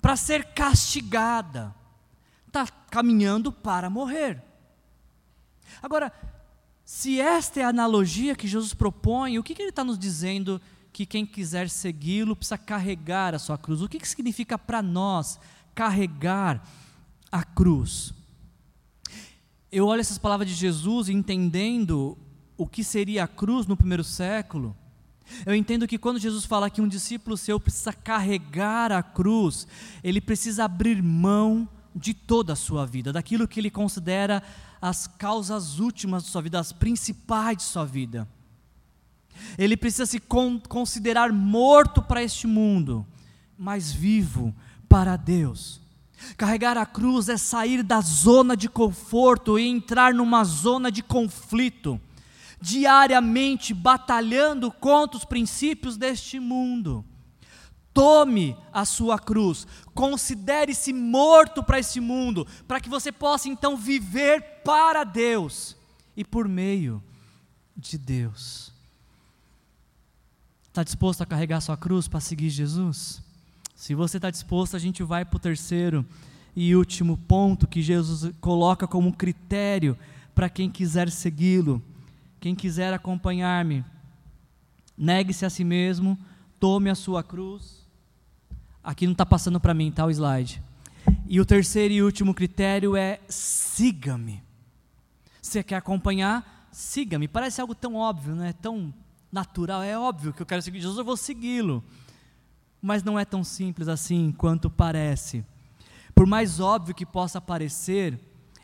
[0.01, 1.73] para ser castigada,
[2.47, 4.43] está caminhando para morrer.
[5.81, 6.12] Agora,
[6.84, 10.62] se esta é a analogia que Jesus propõe, o que, que ele está nos dizendo
[10.91, 13.81] que quem quiser segui-lo precisa carregar a sua cruz?
[13.81, 15.39] O que, que significa para nós
[15.73, 16.67] carregar
[17.31, 18.13] a cruz?
[19.71, 22.17] Eu olho essas palavras de Jesus entendendo
[22.62, 24.78] o que seria a cruz no primeiro século,
[25.47, 29.67] eu entendo que quando Jesus fala que um discípulo seu precisa carregar a cruz,
[30.04, 34.43] ele precisa abrir mão de toda a sua vida, daquilo que ele considera
[34.80, 38.28] as causas últimas de sua vida, as principais de sua vida.
[39.58, 43.04] Ele precisa se con considerar morto para este mundo,
[43.58, 44.54] mas vivo
[44.88, 45.82] para Deus.
[46.38, 52.00] Carregar a cruz é sair da zona de conforto e entrar numa zona de conflito
[52.62, 57.04] diariamente batalhando contra os princípios deste mundo.
[57.93, 64.62] Tome a sua cruz, considere-se morto para esse mundo, para que você possa então viver
[64.63, 65.76] para Deus
[66.15, 67.04] e por meio
[67.76, 68.71] de Deus.
[70.67, 73.21] Está disposto a carregar sua cruz para seguir Jesus?
[73.76, 76.06] Se você está disposto, a gente vai para o terceiro
[76.56, 79.97] e último ponto que Jesus coloca como critério
[80.34, 81.82] para quem quiser segui-lo.
[82.41, 83.86] Quem quiser acompanhar-me,
[84.97, 86.17] negue-se a si mesmo,
[86.60, 87.88] tome a sua cruz.
[88.84, 90.60] Aqui não está passando para mim, tá o slide.
[91.27, 94.41] E o terceiro e último critério é siga-me.
[95.39, 96.67] Você quer acompanhar?
[96.71, 97.27] Siga-me.
[97.27, 98.91] Parece algo tão óbvio, não é tão
[99.32, 99.84] natural.
[99.84, 101.84] É óbvio que eu quero seguir Jesus, eu vou segui-lo.
[102.82, 105.45] Mas não é tão simples assim quanto parece.
[106.15, 108.19] Por mais óbvio que possa parecer,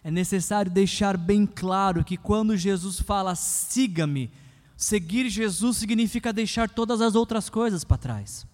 [0.08, 4.32] é necessário deixar bem claro que quando Jesus fala siga-me,
[4.78, 8.48] seguir Jesus significa deixar todas as outras coisas para trás.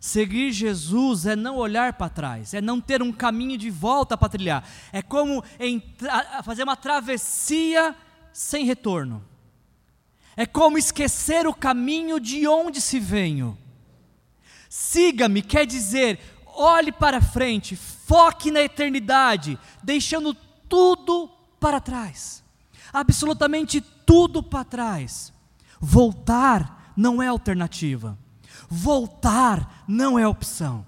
[0.00, 4.30] Seguir Jesus é não olhar para trás, é não ter um caminho de volta para
[4.30, 5.44] trilhar, é como
[6.42, 7.94] fazer uma travessia
[8.32, 9.22] sem retorno,
[10.34, 13.54] é como esquecer o caminho de onde se veio.
[14.70, 20.34] Siga-me quer dizer, olhe para frente, foque na eternidade, deixando
[20.68, 22.42] tudo para trás.
[22.92, 25.32] Absolutamente tudo para trás.
[25.80, 28.18] Voltar não é alternativa.
[28.68, 30.86] Voltar não é opção.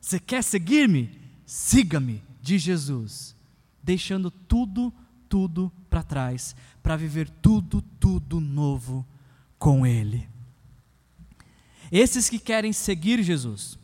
[0.00, 1.20] Você quer seguir-me?
[1.46, 3.36] Siga-me, diz Jesus,
[3.82, 4.92] deixando tudo,
[5.28, 9.06] tudo para trás, para viver tudo, tudo novo
[9.58, 10.28] com Ele.
[11.92, 13.78] Esses que querem seguir Jesus,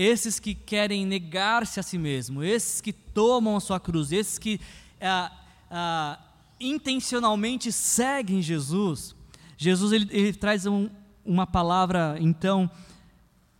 [0.00, 4.60] esses que querem negar-se a si mesmo, esses que tomam a sua cruz, esses que
[5.00, 5.32] ah,
[5.68, 6.20] ah,
[6.60, 9.16] intencionalmente seguem Jesus,
[9.56, 10.88] Jesus ele, ele traz um,
[11.26, 12.70] uma palavra, então,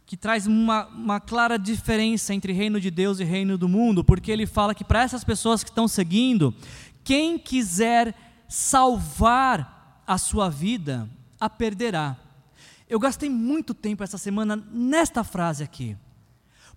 [0.06, 4.30] que traz uma, uma clara diferença entre reino de Deus e reino do mundo, porque
[4.30, 6.54] ele fala que para essas pessoas que estão seguindo,
[7.02, 8.14] quem quiser
[8.46, 12.16] salvar a sua vida, a perderá.
[12.88, 15.96] Eu gastei muito tempo essa semana nesta frase aqui.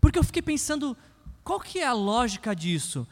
[0.01, 0.97] Porque eu fiquei pensando,
[1.43, 3.07] qual que é a lógica disso?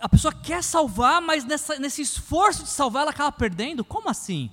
[0.00, 3.84] A pessoa quer salvar, mas nessa, nesse esforço de salvar ela acaba perdendo?
[3.84, 4.50] Como assim?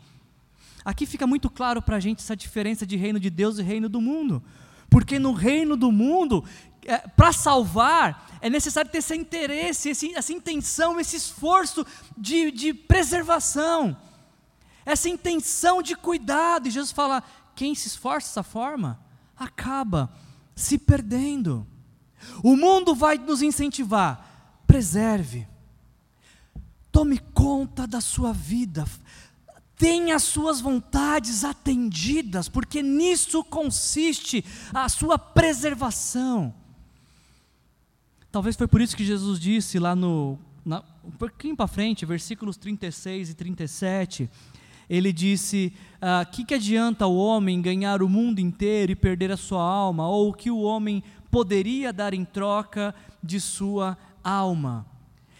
[0.83, 3.87] Aqui fica muito claro para a gente essa diferença de reino de Deus e reino
[3.87, 4.43] do mundo.
[4.89, 6.43] Porque no reino do mundo,
[6.85, 11.85] é, para salvar, é necessário ter esse interesse, esse, essa intenção, esse esforço
[12.17, 13.95] de, de preservação,
[14.85, 16.67] essa intenção de cuidado.
[16.67, 17.23] E Jesus fala:
[17.55, 18.99] quem se esforça dessa forma,
[19.37, 20.11] acaba
[20.55, 21.65] se perdendo.
[22.43, 25.47] O mundo vai nos incentivar, preserve,
[26.91, 28.85] tome conta da sua vida,
[29.75, 36.53] tenha as suas vontades atendidas, porque nisso consiste a sua preservação.
[38.31, 42.57] Talvez foi por isso que Jesus disse lá no, na, um pouquinho para frente, versículos
[42.57, 44.29] 36 e 37,
[44.89, 49.31] ele disse: O ah, que, que adianta o homem ganhar o mundo inteiro e perder
[49.31, 50.07] a sua alma?
[50.07, 54.85] Ou o que o homem poderia dar em troca de sua alma?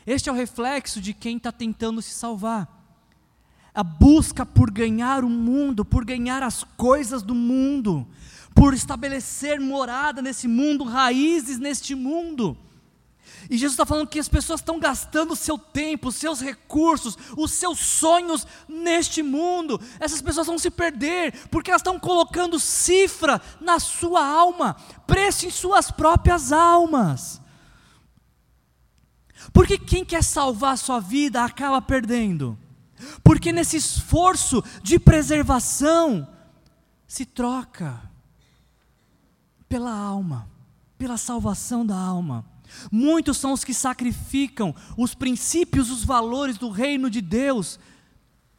[0.05, 2.67] Este é o reflexo de quem está tentando se salvar.
[3.75, 8.05] a busca por ganhar o mundo, por ganhar as coisas do mundo,
[8.53, 12.55] por estabelecer morada nesse mundo, raízes neste mundo.
[13.49, 17.17] E Jesus está falando que as pessoas estão gastando o seu tempo, os seus recursos,
[17.37, 19.79] os seus sonhos neste mundo.
[19.99, 25.51] Essas pessoas vão se perder, porque elas estão colocando cifra na sua alma, preço em
[25.51, 27.41] suas próprias almas.
[29.51, 32.57] Porque quem quer salvar a sua vida acaba perdendo.
[33.23, 36.27] Porque nesse esforço de preservação
[37.05, 38.01] se troca
[39.67, 40.47] pela alma,
[40.97, 42.52] pela salvação da alma.
[42.91, 47.79] Muitos são os que sacrificam os princípios, os valores do reino de Deus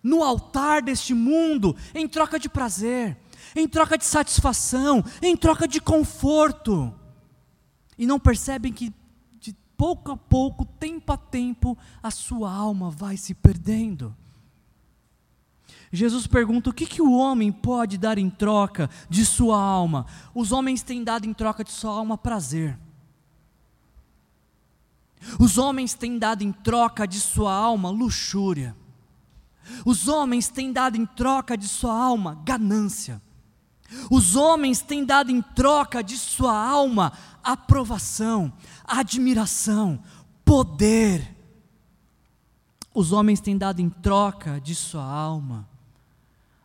[0.04, 3.16] no altar deste mundo, em troca de prazer,
[3.56, 6.94] em troca de satisfação, em troca de conforto.
[7.96, 8.92] E não percebem que
[9.40, 14.14] de pouco a pouco, tempo a tempo, a sua alma vai se perdendo.
[15.90, 20.04] Jesus pergunta: o que, que o homem pode dar em troca de sua alma?
[20.34, 22.78] Os homens têm dado em troca de sua alma prazer.
[25.38, 28.76] Os homens têm dado em troca de sua alma luxúria.
[29.84, 33.20] Os homens têm dado em troca de sua alma ganância.
[34.10, 37.12] Os homens têm dado em troca de sua alma
[37.42, 38.52] aprovação,
[38.84, 40.02] admiração,
[40.44, 41.34] poder.
[42.94, 45.68] Os homens têm dado em troca de sua alma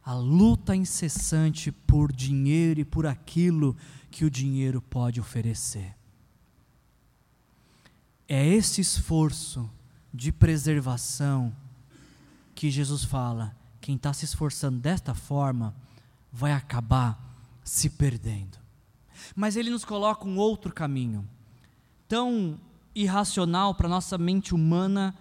[0.04, 3.76] a luta incessante por dinheiro e por aquilo
[4.10, 5.99] que o dinheiro pode oferecer.
[8.32, 9.68] É esse esforço
[10.14, 11.52] de preservação
[12.54, 15.76] que Jesus fala: quem está se esforçando desta forma
[16.32, 17.20] vai acabar
[17.64, 18.60] se perdendo.
[19.36, 21.28] Mas ele nos coloca um outro caminho,
[22.08, 22.60] tão
[22.94, 25.16] irracional para nossa mente humana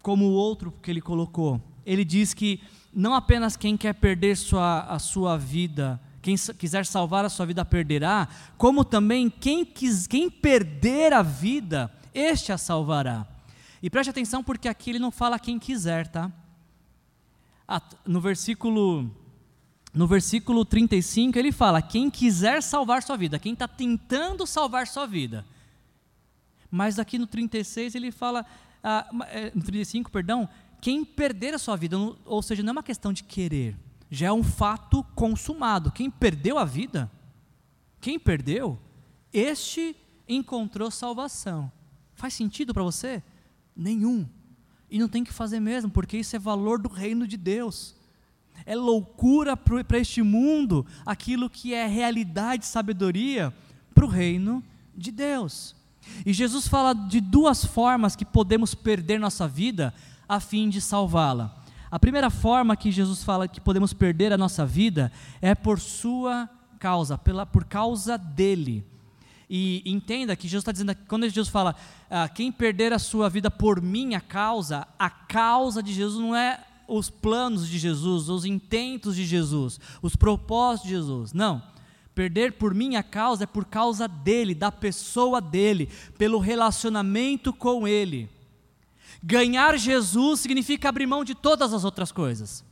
[0.00, 1.60] como o outro que ele colocou.
[1.84, 2.62] Ele diz que
[2.94, 7.64] não apenas quem quer perder sua, a sua vida, quem quiser salvar a sua vida
[7.64, 13.26] perderá, como também quem, quis, quem perder a vida este a salvará.
[13.82, 16.32] E preste atenção porque aqui ele não fala quem quiser, tá?
[18.04, 19.10] No versículo
[19.92, 25.06] no versículo 35 ele fala: quem quiser salvar sua vida, quem está tentando salvar sua
[25.06, 25.44] vida.
[26.70, 28.44] Mas aqui no 36 ele fala,
[28.82, 30.48] ah, é, no 35, perdão,
[30.80, 33.76] quem perder a sua vida, ou seja, não é uma questão de querer,
[34.10, 35.90] já é um fato consumado.
[35.90, 37.10] Quem perdeu a vida,
[38.00, 38.78] quem perdeu,
[39.32, 39.96] este
[40.28, 41.72] encontrou salvação.
[42.16, 43.22] Faz sentido para você?
[43.76, 44.26] Nenhum.
[44.90, 47.94] E não tem que fazer mesmo, porque isso é valor do reino de Deus.
[48.64, 53.54] É loucura para este mundo aquilo que é realidade sabedoria
[53.94, 54.64] para o reino
[54.96, 55.76] de Deus.
[56.24, 59.92] E Jesus fala de duas formas que podemos perder nossa vida
[60.28, 61.54] a fim de salvá-la.
[61.90, 66.48] A primeira forma que Jesus fala que podemos perder a nossa vida é por sua
[66.78, 68.84] causa, pela, por causa dele.
[69.48, 71.76] E entenda que Jesus está dizendo, quando Jesus fala,
[72.10, 76.64] ah, quem perder a sua vida por minha causa, a causa de Jesus não é
[76.88, 81.32] os planos de Jesus, os intentos de Jesus, os propósitos de Jesus.
[81.32, 81.62] Não.
[82.14, 88.28] Perder por minha causa é por causa dele, da pessoa dele, pelo relacionamento com ele.
[89.22, 92.64] Ganhar Jesus significa abrir mão de todas as outras coisas.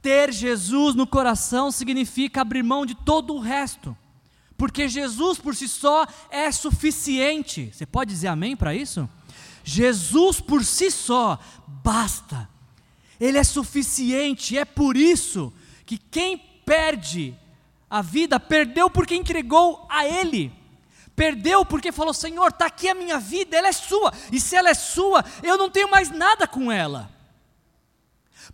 [0.00, 3.96] Ter Jesus no coração significa abrir mão de todo o resto
[4.56, 7.70] porque Jesus por si só é suficiente.
[7.72, 9.08] Você pode dizer amém para isso?
[9.62, 12.48] Jesus por si só basta.
[13.20, 15.52] Ele é suficiente, é por isso
[15.84, 17.34] que quem perde
[17.88, 20.52] a vida perdeu porque entregou a Ele.
[21.14, 24.68] Perdeu porque falou: Senhor, está aqui a minha vida, ela é sua, e se ela
[24.68, 27.15] é sua, eu não tenho mais nada com ela.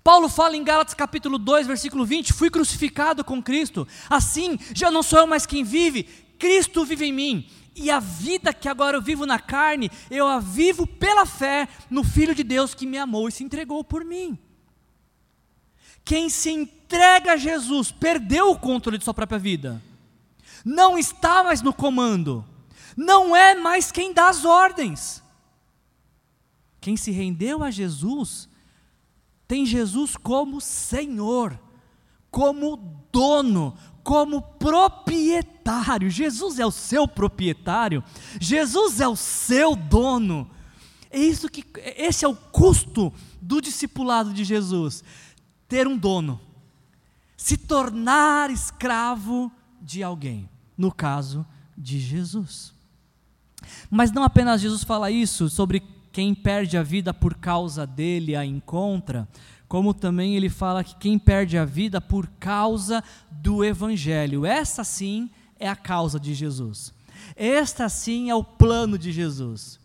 [0.02, 5.02] Paulo fala em Gálatas capítulo 2, versículo 20: Fui crucificado com Cristo, assim já não
[5.02, 6.04] sou eu mais quem vive,
[6.38, 7.46] Cristo vive em mim.
[7.74, 12.04] E a vida que agora eu vivo na carne, eu a vivo pela fé no
[12.04, 14.38] Filho de Deus que me amou e se entregou por mim.
[16.04, 19.80] Quem se entrega a Jesus perdeu o controle de sua própria vida,
[20.64, 22.44] não está mais no comando,
[22.96, 25.22] não é mais quem dá as ordens.
[26.80, 28.48] Quem se rendeu a Jesus
[29.46, 31.58] tem Jesus como Senhor,
[32.30, 32.76] como
[33.12, 36.10] dono, como proprietário.
[36.10, 38.02] Jesus é o seu proprietário,
[38.40, 40.50] Jesus é o seu dono.
[41.10, 41.64] É isso que
[41.96, 45.04] esse é o custo do discipulado de Jesus,
[45.68, 46.40] ter um dono,
[47.36, 51.44] se tornar escravo de alguém, no caso
[51.76, 52.72] de Jesus.
[53.90, 55.80] Mas não apenas Jesus fala isso sobre
[56.12, 59.26] quem perde a vida por causa dele a encontra,
[59.66, 64.44] como também ele fala que quem perde a vida por causa do Evangelho.
[64.44, 66.92] Essa sim é a causa de Jesus.
[67.34, 69.80] Esta sim é o plano de Jesus.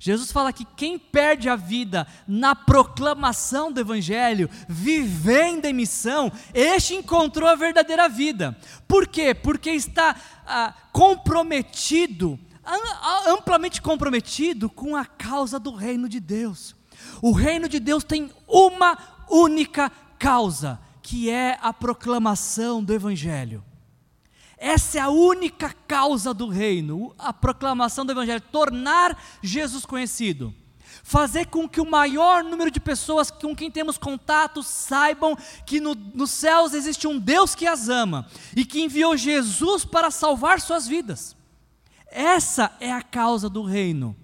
[0.00, 6.94] Jesus fala que quem perde a vida na proclamação do Evangelho, vivendo em missão, este
[6.94, 8.56] encontrou a verdadeira vida.
[8.88, 9.34] Por quê?
[9.34, 12.38] Porque está ah, comprometido,
[13.26, 16.76] amplamente comprometido com a causa do reino de Deus.
[17.22, 18.98] O reino de Deus tem uma
[19.28, 23.64] única causa, que é a proclamação do Evangelho.
[24.56, 30.52] Essa é a única causa do reino, a proclamação do Evangelho, tornar Jesus conhecido.
[31.04, 35.94] Fazer com que o maior número de pessoas com quem temos contato saibam que no,
[35.94, 40.88] nos céus existe um Deus que as ama e que enviou Jesus para salvar suas
[40.88, 41.37] vidas.
[42.10, 44.16] Essa é a causa do reino.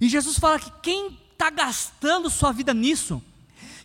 [0.00, 3.22] E Jesus fala que quem está gastando sua vida nisso,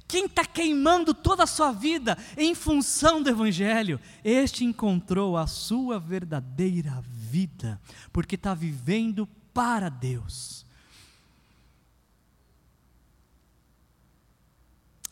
[0.07, 5.99] quem está queimando toda a sua vida em função do Evangelho, este encontrou a sua
[5.99, 7.81] verdadeira vida,
[8.11, 10.65] porque está vivendo para Deus.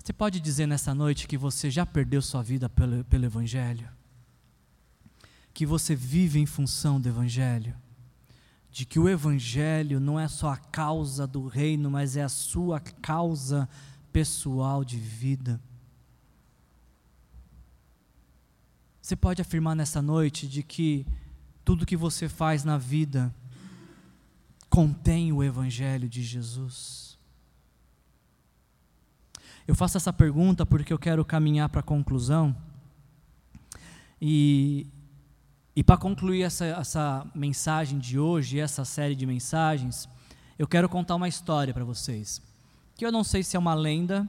[0.04, 3.90] Você pode dizer nessa noite que você já perdeu sua vida pelo, pelo Evangelho?
[5.54, 7.74] Que você vive em função do Evangelho?
[8.74, 12.80] De que o Evangelho não é só a causa do reino, mas é a sua
[12.80, 13.70] causa
[14.12, 15.62] pessoal de vida.
[19.00, 21.06] Você pode afirmar nessa noite de que
[21.64, 23.32] tudo que você faz na vida
[24.72, 27.16] contém o Evangelho de Jesus?
[29.68, 32.56] Eu faço essa pergunta porque eu quero caminhar para a conclusão.
[34.20, 34.88] E,
[35.76, 40.08] e para concluir essa, essa mensagem de hoje, essa série de mensagens,
[40.58, 42.42] eu quero contar uma história para vocês
[42.96, 44.28] que eu não sei se é uma lenda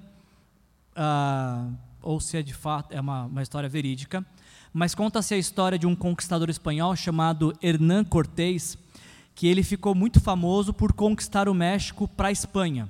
[0.97, 4.25] uh, ou se é de fato é uma, uma história verídica,
[4.73, 8.77] mas conta-se a história de um conquistador espanhol chamado Hernán Cortés,
[9.35, 12.89] que ele ficou muito famoso por conquistar o México para a Espanha.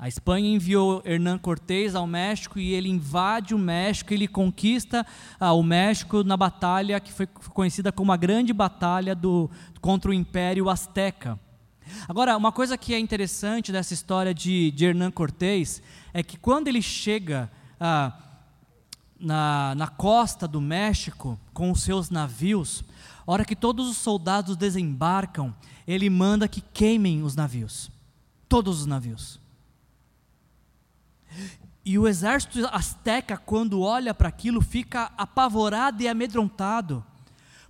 [0.00, 5.06] A Espanha enviou Hernán Cortés ao México e ele invade o México, ele conquista
[5.38, 10.14] ah, o México na batalha que foi conhecida como a Grande Batalha do, contra o
[10.14, 11.38] Império Azteca.
[12.08, 15.82] Agora, uma coisa que é interessante dessa história de, de Hernán Cortés
[16.14, 18.18] é que quando ele chega ah,
[19.20, 22.82] na, na costa do México com os seus navios,
[23.26, 25.54] a hora que todos os soldados desembarcam,
[25.86, 27.90] ele manda que queimem os navios.
[28.48, 29.38] Todos os navios.
[31.84, 37.04] E o exército azteca, quando olha para aquilo, fica apavorado e amedrontado,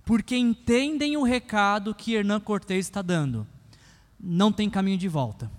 [0.03, 3.47] porque entendem o recado que Hernán Cortés está dando
[4.21, 5.51] não tem caminho de volta.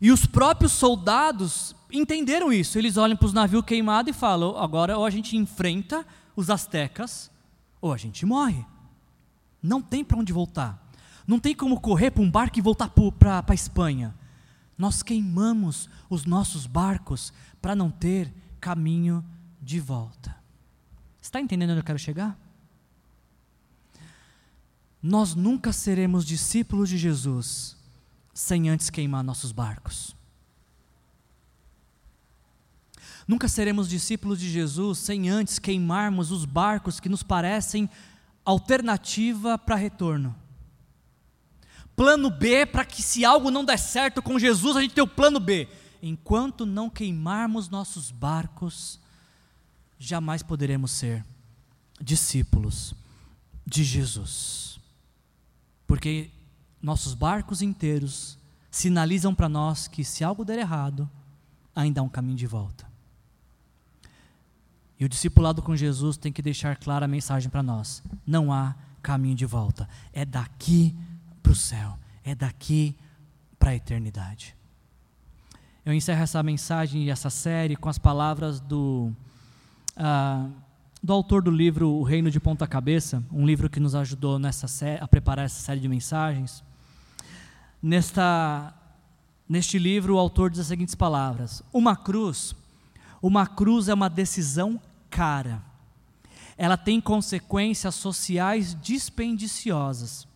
[0.00, 2.78] E os próprios soldados entenderam isso.
[2.78, 6.06] Eles olham para os navios queimados e falam: agora ou a gente enfrenta
[6.36, 7.30] os astecas,
[7.80, 8.64] ou a gente morre.
[9.62, 10.82] Não tem para onde voltar.
[11.26, 14.14] Não tem como correr para um barco e voltar para a Espanha.
[14.76, 19.24] Nós queimamos os nossos barcos para não ter caminho
[19.60, 20.36] de volta.
[21.20, 22.38] Está entendendo onde eu quero chegar?
[25.06, 27.76] nós nunca seremos discípulos de Jesus
[28.34, 30.16] sem antes queimar nossos barcos.
[33.26, 37.88] Nunca seremos discípulos de Jesus sem antes queimarmos os barcos que nos parecem
[38.44, 40.34] alternativa para retorno.
[41.96, 45.08] Plano B para que se algo não der certo com Jesus, a gente tem o
[45.08, 45.66] plano B.
[46.02, 49.00] Enquanto não queimarmos nossos barcos,
[49.98, 51.24] jamais poderemos ser
[52.00, 52.94] discípulos
[53.66, 54.66] de Jesus
[55.86, 56.30] porque
[56.82, 58.36] nossos barcos inteiros
[58.70, 61.08] sinalizam para nós que se algo der errado,
[61.74, 62.86] ainda há um caminho de volta.
[64.98, 68.74] E o discipulado com Jesus tem que deixar clara a mensagem para nós: não há
[69.02, 70.94] caminho de volta, é daqui
[71.46, 72.96] para o céu, é daqui
[73.56, 74.56] para a eternidade.
[75.84, 79.12] Eu encerro essa mensagem e essa série com as palavras do.
[79.96, 80.52] Uh,
[81.00, 84.66] do autor do livro O Reino de Ponta Cabeça, um livro que nos ajudou nessa
[84.66, 86.64] série, a preparar essa série de mensagens.
[87.80, 88.74] Nesta,
[89.48, 92.56] neste livro, o autor diz as seguintes palavras: Uma cruz,
[93.22, 95.62] uma cruz é uma decisão cara.
[96.58, 100.26] Ela tem consequências sociais dispendiciosas.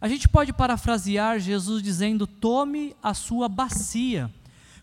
[0.00, 4.32] A gente pode parafrasear Jesus dizendo: tome a sua bacia,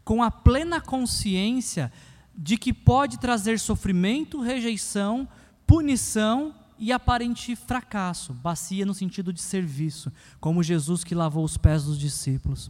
[0.06, 1.92] com a plena consciência
[2.36, 5.28] de que pode trazer sofrimento, rejeição,
[5.66, 8.32] punição e aparente fracasso.
[8.34, 12.70] Bacia no sentido de serviço, como Jesus que lavou os pés dos discípulos.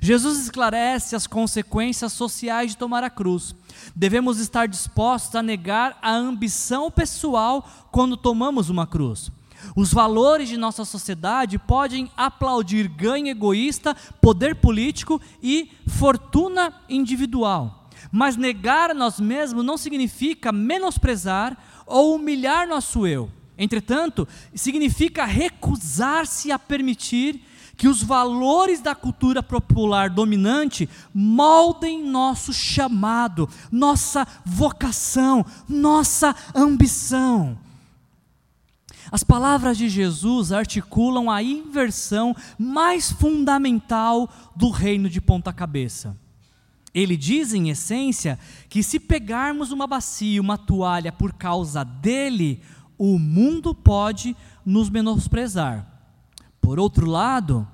[0.00, 3.54] Jesus esclarece as consequências sociais de tomar a cruz.
[3.94, 9.30] Devemos estar dispostos a negar a ambição pessoal quando tomamos uma cruz.
[9.74, 17.88] Os valores de nossa sociedade podem aplaudir ganho egoísta, poder político e fortuna individual.
[18.10, 21.56] Mas negar a nós mesmos não significa menosprezar
[21.86, 23.30] ou humilhar nosso eu.
[23.56, 27.40] Entretanto, significa recusar-se a permitir
[27.76, 37.58] que os valores da cultura popular dominante moldem nosso chamado, nossa vocação, nossa ambição.
[39.14, 46.18] As palavras de Jesus articulam a inversão mais fundamental do reino de ponta-cabeça.
[46.92, 48.36] Ele diz, em essência,
[48.68, 52.60] que se pegarmos uma bacia, uma toalha por causa dele,
[52.98, 54.36] o mundo pode
[54.66, 55.86] nos menosprezar.
[56.60, 57.64] Por outro lado,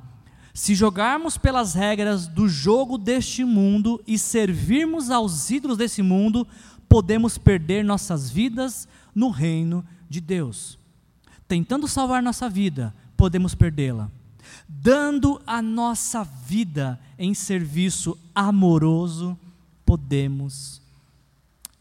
[0.53, 6.47] se jogarmos pelas regras do jogo deste mundo e servirmos aos ídolos desse mundo,
[6.87, 10.80] podemos perder nossas vidas no reino de Deus.
[11.51, 14.09] Tentando salvar nossa vida, podemos perdê-la.
[14.69, 19.37] Dando a nossa vida em serviço amoroso,
[19.85, 20.81] podemos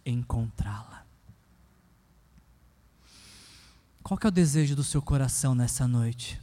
[0.04, 1.06] encontrá-la.
[4.02, 6.42] Qual é o desejo do seu coração nessa noite?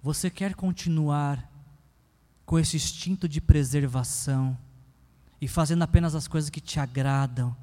[0.00, 1.50] Você quer continuar
[2.46, 4.56] com esse instinto de preservação
[5.40, 7.56] e fazendo apenas as coisas que te agradam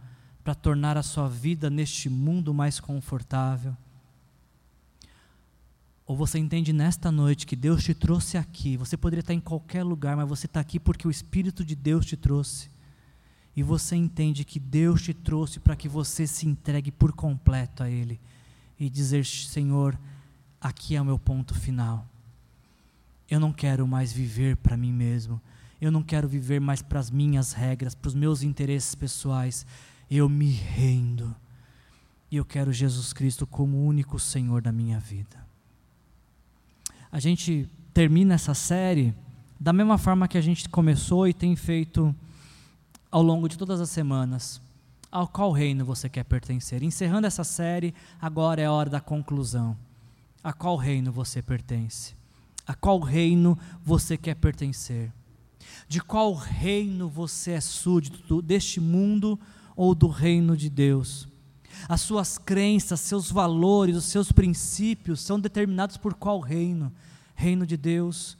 [0.43, 3.73] para tornar a sua vida neste mundo mais confortável?
[6.09, 8.75] Ou você entende nesta noite que Deus te trouxe aqui?
[8.77, 12.03] Você poderia estar em qualquer lugar, mas você está aqui porque o Espírito de Deus
[12.03, 12.67] te trouxe.
[13.55, 17.89] E você entende que Deus te trouxe para que você se entregue por completo a
[17.91, 18.19] Ele
[18.79, 19.99] e dizer: Senhor,
[20.59, 22.07] aqui é o meu ponto final.
[23.29, 25.39] Eu não quero mais viver para mim mesmo.
[25.79, 29.63] Eu não quero viver mais para as minhas regras, para os meus interesses pessoais.
[30.09, 31.35] Eu me rendo.
[32.31, 35.48] E eu quero Jesus Cristo como único Senhor da minha vida.
[37.11, 39.13] A gente termina essa série
[39.59, 42.15] da mesma forma que a gente começou e tem feito
[43.11, 44.61] ao longo de todas as semanas.
[45.11, 46.83] Ao qual reino você quer pertencer?
[46.83, 49.75] Encerrando essa série, agora é a hora da conclusão.
[50.43, 52.13] A qual reino você pertence?
[52.65, 55.11] A qual reino você quer pertencer?
[55.87, 59.39] De qual reino você é súdito, deste mundo
[59.75, 61.27] ou do reino de Deus?
[61.87, 66.91] As suas crenças, seus valores, os seus princípios são determinados por qual reino?
[67.35, 68.37] Reino de Deus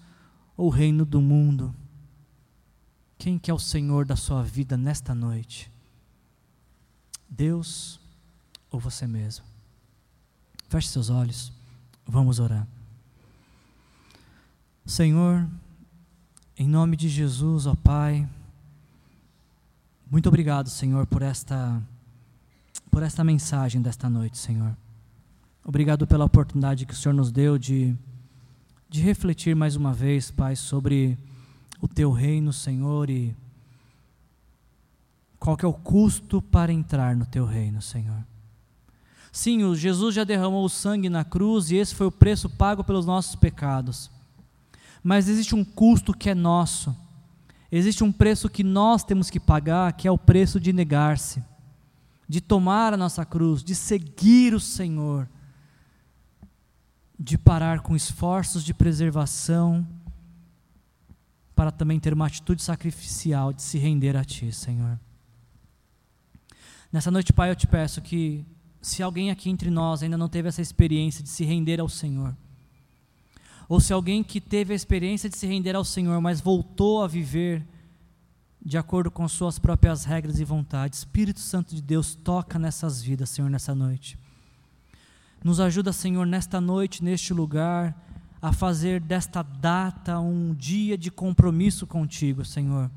[0.57, 1.73] ou reino do mundo?
[3.17, 5.71] Quem que é o Senhor da sua vida nesta noite?
[7.29, 7.99] Deus
[8.71, 9.45] ou você mesmo?
[10.67, 11.51] Feche seus olhos,
[12.05, 12.67] vamos orar.
[14.85, 15.47] Senhor,
[16.57, 18.27] em nome de Jesus, ó Pai,
[20.09, 21.81] muito obrigado, Senhor, por esta
[22.91, 24.75] por esta mensagem desta noite, Senhor.
[25.63, 27.95] Obrigado pela oportunidade que o Senhor nos deu de
[28.89, 31.15] de refletir mais uma vez, Pai, sobre
[31.79, 33.35] o teu reino, Senhor, e
[35.37, 38.25] qual que é o custo para entrar no teu reino, Senhor.
[39.31, 42.83] Sim, o Jesus já derramou o sangue na cruz e esse foi o preço pago
[42.83, 44.09] pelos nossos pecados.
[45.03, 46.95] Mas existe um custo que é nosso.
[47.71, 51.43] Existe um preço que nós temos que pagar, que é o preço de negar-se,
[52.29, 55.27] de tomar a nossa cruz, de seguir o Senhor,
[57.19, 59.85] de parar com esforços de preservação,
[61.55, 64.99] para também ter uma atitude sacrificial de se render a Ti, Senhor.
[66.93, 68.45] Nessa noite, Pai, eu te peço que,
[68.79, 72.37] se alguém aqui entre nós ainda não teve essa experiência de se render ao Senhor,
[73.67, 77.07] ou se alguém que teve a experiência de se render ao Senhor, mas voltou a
[77.07, 77.65] viver
[78.61, 83.29] de acordo com suas próprias regras e vontades, Espírito Santo de Deus toca nessas vidas,
[83.29, 84.17] Senhor, nessa noite.
[85.43, 87.95] Nos ajuda, Senhor, nesta noite, neste lugar,
[88.41, 92.91] a fazer desta data um dia de compromisso contigo, Senhor.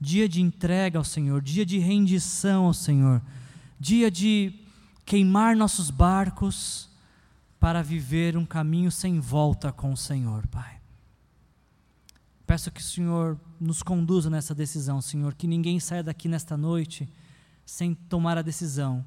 [0.00, 3.20] Dia de entrega ao Senhor, dia de rendição ao Senhor,
[3.80, 4.54] dia de
[5.04, 6.88] queimar nossos barcos
[7.58, 10.75] para viver um caminho sem volta com o Senhor, Pai.
[12.46, 17.08] Peço que o Senhor nos conduza nessa decisão, Senhor, que ninguém saia daqui nesta noite
[17.64, 19.04] sem tomar a decisão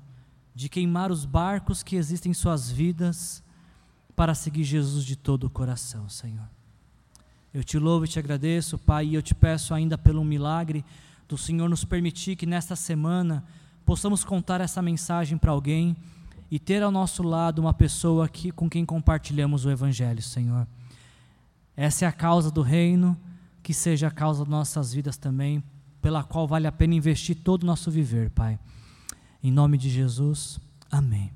[0.54, 3.42] de queimar os barcos que existem em suas vidas
[4.14, 6.50] para seguir Jesus de todo o coração, Senhor.
[7.54, 10.84] Eu te louvo e te agradeço, Pai, e eu te peço ainda pelo milagre
[11.30, 13.46] do Senhor nos permitir que nesta semana
[13.86, 15.96] possamos contar essa mensagem para alguém
[16.52, 20.68] e ter ao nosso lado uma pessoa que, com quem compartilhamos o Evangelho, Senhor.
[21.78, 23.18] Essa é a causa do reino,
[23.70, 25.64] que seja a causa das nossas vidas também,
[26.02, 28.58] pela qual vale a pena investir todo o nosso viver, Pai.
[29.44, 30.60] Em nome de Jesus,
[30.90, 31.32] amém.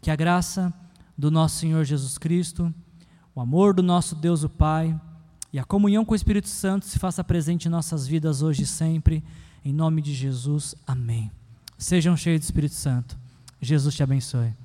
[0.00, 0.72] Que a graça
[1.18, 2.74] do nosso Senhor Jesus Cristo,
[3.34, 4.98] o amor do nosso Deus o Pai
[5.52, 8.66] e a comunhão com o Espírito Santo se faça presente em nossas vidas hoje e
[8.66, 9.22] sempre.
[9.62, 11.30] Em nome de Jesus, amém.
[11.76, 13.18] Sejam cheios do Espírito Santo.
[13.60, 14.59] Jesus te abençoe.